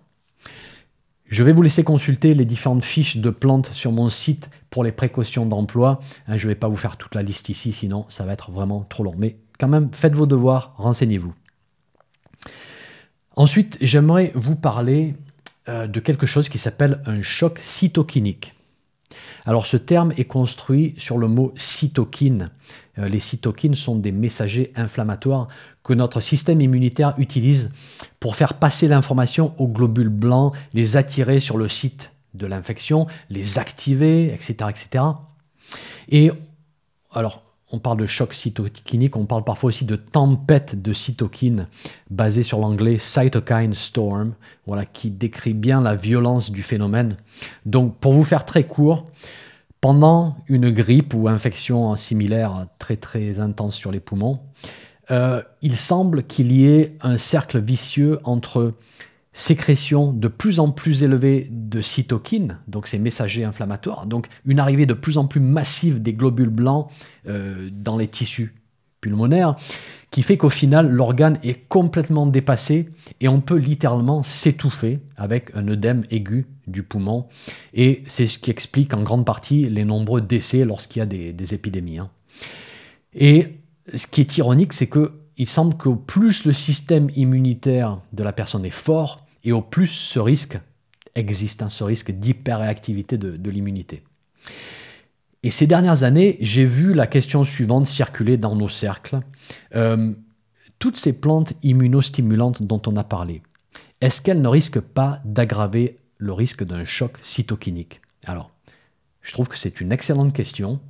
Je 1.27 1.45
vais 1.45 1.53
vous 1.53 1.63
laisser 1.63 1.85
consulter 1.85 2.35
les 2.35 2.45
différentes 2.45 2.85
fiches 2.85 3.17
de 3.17 3.31
plantes 3.31 3.71
sur 3.73 3.93
mon 3.93 4.09
site 4.09 4.51
pour 4.69 4.83
les 4.83 4.91
précautions 4.91 5.47
d'emploi. 5.47 6.01
Hein, 6.27 6.37
je 6.37 6.47
ne 6.47 6.53
vais 6.53 6.57
pas 6.57 6.69
vous 6.69 6.77
faire 6.77 6.97
toute 6.97 7.15
la 7.15 7.23
liste 7.23 7.49
ici, 7.49 7.73
sinon 7.73 8.05
ça 8.09 8.25
va 8.25 8.33
être 8.33 8.51
vraiment 8.51 8.85
trop 8.89 9.05
long. 9.05 9.15
Mais 9.17 9.37
quand 9.59 9.69
même, 9.69 9.91
faites 9.93 10.17
vos 10.17 10.27
devoirs, 10.27 10.75
renseignez-vous. 10.77 11.33
Ensuite, 13.37 13.79
j'aimerais 13.81 14.33
vous 14.35 14.57
parler 14.57 15.15
euh, 15.71 15.87
de 15.87 16.01
quelque 16.01 16.27
chose 16.27 16.49
qui 16.49 16.59
s'appelle 16.59 17.01
un 17.07 17.23
choc 17.23 17.61
cytokinique. 17.61 18.55
Alors 19.45 19.67
ce 19.67 19.77
terme 19.77 20.13
est 20.17 20.25
construit 20.25 20.97
sur 20.99 21.17
le 21.17 21.29
mot 21.29 21.55
cytokine. 21.57 22.51
Euh, 22.99 23.09
les 23.09 23.21
cytokines 23.21 23.77
sont 23.77 23.95
des 23.95 24.11
messagers 24.11 24.73
inflammatoires 24.75 25.47
que 25.85 25.93
notre 25.93 26.21
système 26.21 26.61
immunitaire 26.61 27.15
utilise 27.19 27.71
pour 28.19 28.35
faire 28.35 28.55
passer 28.55 28.89
l'information 28.89 29.55
aux 29.59 29.69
globules 29.69 30.09
blancs, 30.09 30.55
les 30.75 30.97
attirer 30.97 31.39
sur 31.39 31.57
le 31.57 31.69
site 31.69 32.11
de 32.35 32.47
l'infection, 32.49 33.07
les 33.29 33.61
activer, 33.61 34.35
etc. 34.35 34.71
etc. 34.71 35.05
Et 36.09 36.33
alors, 37.13 37.45
on 37.73 37.79
parle 37.79 37.99
de 37.99 38.07
choc 38.07 38.35
cytokinique, 38.35 39.17
on 39.17 39.27
parle 39.27 39.45
parfois 39.45 39.69
aussi 39.69 39.85
de 39.85 39.97
tempête 39.97 40.81
de 40.81 40.93
cytokines, 40.93 41.69
basée 42.11 42.43
sur 42.43 42.59
l'anglais 42.59 42.99
cytokine 42.99 43.75
storm, 43.75 44.35
voilà, 44.67 44.85
qui 44.85 45.11
décrit 45.11 45.55
bien 45.55 45.81
la 45.81 45.95
violence 45.95 46.51
du 46.51 46.63
phénomène. 46.63 47.17
Donc, 47.67 47.97
pour 47.99 48.13
vous 48.13 48.25
faire 48.25 48.45
très 48.45 48.65
court, 48.65 49.07
pendant 49.81 50.37
une 50.49 50.71
grippe 50.71 51.15
ou 51.15 51.29
infection 51.29 51.95
similaire 51.97 52.67
très 52.79 52.97
très 52.97 53.41
intense 53.41 53.75
sur 53.75 53.91
les 53.93 54.01
poumons, 54.01 54.41
euh, 55.11 55.43
il 55.63 55.77
semble 55.77 56.23
qu'il 56.25 56.53
y 56.53 56.67
ait 56.67 56.97
un 57.01 57.19
cercle 57.19 57.59
vicieux 57.59 58.21
entre 58.25 58.75
sécrétion 59.33 60.13
de 60.13 60.29
plus 60.29 60.59
en 60.59 60.71
plus 60.71 61.03
élevée 61.03 61.49
de 61.51 61.81
cytokines, 61.81 62.59
donc 62.67 62.89
ces 62.89 62.99
messagers 62.99 63.45
inflammatoires, 63.45 64.07
donc 64.07 64.27
une 64.45 64.59
arrivée 64.59 64.87
de 64.87 64.95
plus 64.95 65.19
en 65.19 65.27
plus 65.27 65.41
massive 65.41 66.03
des 66.03 66.15
globules 66.15 66.51
blancs 66.51 66.89
euh, 67.29 67.69
dans 67.73 67.97
les 67.97 68.09
tissus 68.09 68.55
pulmonaires, 69.01 69.57
qui 70.11 70.23
fait 70.23 70.37
qu'au 70.37 70.51
final, 70.51 70.91
l'organe 70.91 71.39
est 71.45 71.69
complètement 71.69 72.27
dépassé 72.27 72.89
et 73.21 73.29
on 73.29 73.41
peut 73.41 73.57
littéralement 73.57 74.23
s'étouffer 74.23 74.99
avec 75.17 75.53
un 75.55 75.69
œdème 75.69 76.03
aigu 76.11 76.47
du 76.67 76.83
poumon. 76.83 77.27
Et 77.73 78.03
c'est 78.09 78.27
ce 78.27 78.39
qui 78.39 78.51
explique 78.51 78.93
en 78.93 79.03
grande 79.03 79.25
partie 79.25 79.69
les 79.69 79.85
nombreux 79.85 80.21
décès 80.21 80.65
lorsqu'il 80.65 81.01
y 81.01 81.03
a 81.03 81.07
des, 81.07 81.55
épidémies. 81.55 81.99
Hein. 81.99 82.11
Et 83.15 83.61
ce 83.95 84.07
qui 84.07 84.21
est 84.21 84.37
ironique, 84.37 84.73
c'est 84.73 84.89
que 84.89 85.13
il 85.37 85.47
semble 85.47 85.77
qu'au 85.77 85.97
plus 85.97 86.45
le 86.45 86.53
système 86.53 87.09
immunitaire 87.17 88.01
de 88.13 88.23
la 88.23 88.33
personne 88.33 88.65
est 88.65 88.71
fort, 88.71 89.25
et 89.45 89.53
au 89.53 89.63
plus 89.63 89.87
ce 89.87 90.19
risque 90.19 90.59
existe, 91.15 91.63
hein, 91.63 91.71
ce 91.71 91.85
risque 91.85 92.11
d'hyperréactivité 92.11 93.19
de, 93.19 93.51
l'immunité. 93.51 94.03
Et 95.43 95.51
ces 95.51 95.67
dernières 95.67 96.03
années, 96.03 96.37
j'ai 96.41 96.67
vu 96.67 96.93
la 96.93 97.07
question 97.07 97.45
suivante 97.45 97.87
circuler 97.87 98.37
dans 98.37 98.55
nos 98.55 98.69
cercles. 98.69 99.21
Euh, 99.75 100.15
toutes 100.79 100.99
ces 100.99 101.19
plantes 101.19 101.55
immunostimulantes 101.63 102.63
dont 102.63 102.83
on 102.87 102.97
a 102.97 103.05
parlé, 103.05 103.43
est-ce 104.01 104.21
qu'elles 104.21 104.41
ne 104.41 104.49
risquent 104.49 104.81
pas 104.81 105.21
d'aggraver 105.25 105.99
le 106.19 106.33
risque 106.33 106.65
d'un 106.65 106.85
choc 106.85 107.19
cytokinique? 107.23 108.01
Alors, 108.25 108.51
je 109.23 109.33
trouve 109.33 109.49
que 109.49 109.59
c'est 109.59 109.81
une 109.81 109.93
excellente 109.93 110.33
question. 110.33 110.81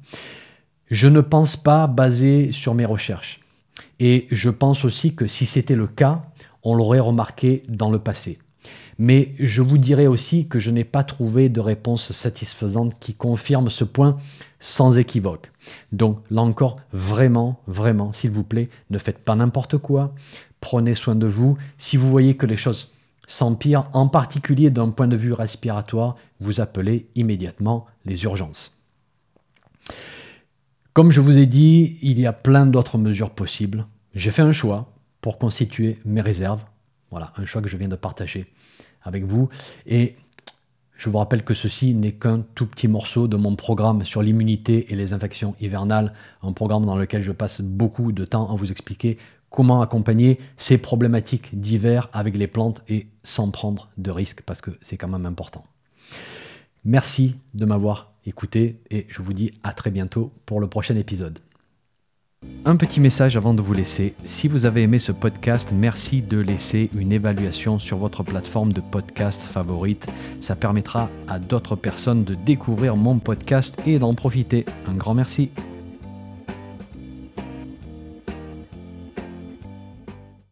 Je 0.91 1.09
ne 1.09 1.21
pense 1.21 1.57
pas 1.57 1.87
basé 1.87 2.53
sur 2.53 2.75
mes 2.75 2.85
recherches. 2.85 3.41
Et 4.01 4.27
je 4.31 4.51
pense 4.51 4.85
aussi 4.85 5.15
que 5.15 5.27
si 5.27 5.47
c'était 5.47 5.77
le 5.77 5.87
cas, 5.87 6.23
on 6.63 6.75
l'aurait 6.75 7.01
remarqué 7.01 7.63
dans 7.69 7.91
le 7.91 7.99
passé. 7.99 8.39
Mais 8.99 9.35
je 9.39 9.63
vous 9.63 9.79
dirais 9.79 10.07
aussi 10.07 10.47
que 10.47 10.59
je 10.59 10.71
n'ai 10.71 10.85
pas 10.85 11.05
trouvé 11.05 11.49
de 11.49 11.61
réponse 11.61 12.13
satisfaisante 12.13 12.99
qui 13.01 13.15
confirme 13.15 13.71
ce 13.71 13.85
point 13.85 14.19
sans 14.59 14.99
équivoque. 14.99 15.53
Donc 15.93 16.19
là 16.31 16.43
encore, 16.43 16.81
vraiment, 16.93 17.61
vraiment, 17.67 18.13
s'il 18.13 18.31
vous 18.31 18.43
plaît, 18.43 18.69
ne 18.91 18.99
faites 18.99 19.25
pas 19.25 19.37
n'importe 19.37 19.79
quoi, 19.79 20.15
prenez 20.61 20.95
soin 20.95 21.15
de 21.15 21.27
vous. 21.27 21.57
Si 21.79 21.97
vous 21.97 22.11
voyez 22.11 22.37
que 22.37 22.45
les 22.45 22.59
choses 22.59 22.91
s'empirent, 23.27 23.89
en 23.95 24.09
particulier 24.09 24.71
d'un 24.71 24.91
point 24.91 25.09
de 25.09 25.17
vue 25.17 25.33
respiratoire, 25.33 26.17
vous 26.41 26.61
appelez 26.61 27.07
immédiatement 27.15 27.87
les 28.05 28.25
urgences. 28.25 28.77
Comme 30.93 31.13
je 31.13 31.21
vous 31.21 31.39
ai 31.39 31.47
dit, 31.47 31.99
il 32.03 32.19
y 32.19 32.27
a 32.27 32.33
plein 32.33 32.67
d'autres 32.67 32.99
mesures 32.99 33.31
possibles. 33.31 33.87
J'ai 34.15 34.33
fait 34.33 34.43
un 34.43 34.53
choix 34.53 34.93
pour 35.21 35.39
constituer 35.39 35.99
mes 36.05 36.21
réserves. 36.21 36.65
Voilà, 37.11 37.33
un 37.37 37.45
choix 37.45 37.63
que 37.63 37.69
je 37.69 37.77
viens 37.77 37.89
de 37.89 37.97
partager 37.97 38.45
avec 39.03 39.25
vous. 39.25 39.49
Et 39.87 40.17
je 40.97 41.09
vous 41.09 41.19
rappelle 41.19 41.45
que 41.45 41.55
ceci 41.55 41.95
n'est 41.95 42.13
qu'un 42.13 42.45
tout 42.55 42.67
petit 42.67 42.89
morceau 42.89 43.29
de 43.29 43.37
mon 43.37 43.55
programme 43.55 44.05
sur 44.05 44.21
l'immunité 44.21 44.93
et 44.93 44.97
les 44.97 45.13
infections 45.13 45.55
hivernales, 45.61 46.13
un 46.43 46.53
programme 46.53 46.85
dans 46.85 46.97
lequel 46.97 47.23
je 47.23 47.33
passe 47.33 47.61
beaucoup 47.61 48.11
de 48.11 48.25
temps 48.25 48.53
à 48.53 48.57
vous 48.57 48.71
expliquer 48.71 49.17
comment 49.49 49.83
accompagner 49.83 50.39
ces 50.57 50.77
problématiques 50.79 51.59
d'hiver 51.59 52.09
avec 52.13 52.37
les 52.37 52.47
plantes 52.49 52.83
et 52.89 53.07
sans 53.25 53.51
prendre 53.51 53.91
de 53.97 54.11
risques 54.11 54.43
parce 54.43 54.61
que 54.61 54.73
c'est 54.81 54.97
quand 54.97 55.09
même 55.09 55.27
important. 55.27 55.65
Merci 56.85 57.37
de 57.55 57.65
m'avoir 57.65 58.10
écouté 58.31 58.79
et 58.91 59.07
je 59.09 59.21
vous 59.21 59.35
dis 59.35 59.53
à 59.63 59.73
très 59.73 59.91
bientôt 59.91 60.33
pour 60.47 60.61
le 60.61 60.69
prochain 60.69 60.97
épisode. 60.97 61.41
Un 62.65 62.77
petit 62.77 63.01
message 63.01 63.37
avant 63.37 63.53
de 63.53 63.61
vous 63.61 63.75
laisser. 63.75 64.15
Si 64.25 64.49
vous 64.49 64.65
avez 64.65 64.83
aimé 64.83 64.99
ce 64.99 65.13
podcast, 65.13 65.71
merci 65.73 66.23
de 66.23 66.39
laisser 66.39 66.89
une 66.95 67.13
évaluation 67.13 67.79
sur 67.79 67.99
votre 67.99 68.23
plateforme 68.23 68.73
de 68.73 68.81
podcast 68.81 69.43
favorite. 69.43 70.07
Ça 70.41 70.57
permettra 70.57 71.11
à 71.29 71.39
d'autres 71.39 71.77
personnes 71.77 72.25
de 72.25 72.35
découvrir 72.35 72.97
mon 72.97 73.19
podcast 73.19 73.77
et 73.87 73.99
d'en 73.99 74.15
profiter. 74.15 74.65
Un 74.87 74.95
grand 74.95 75.15
merci. 75.15 75.51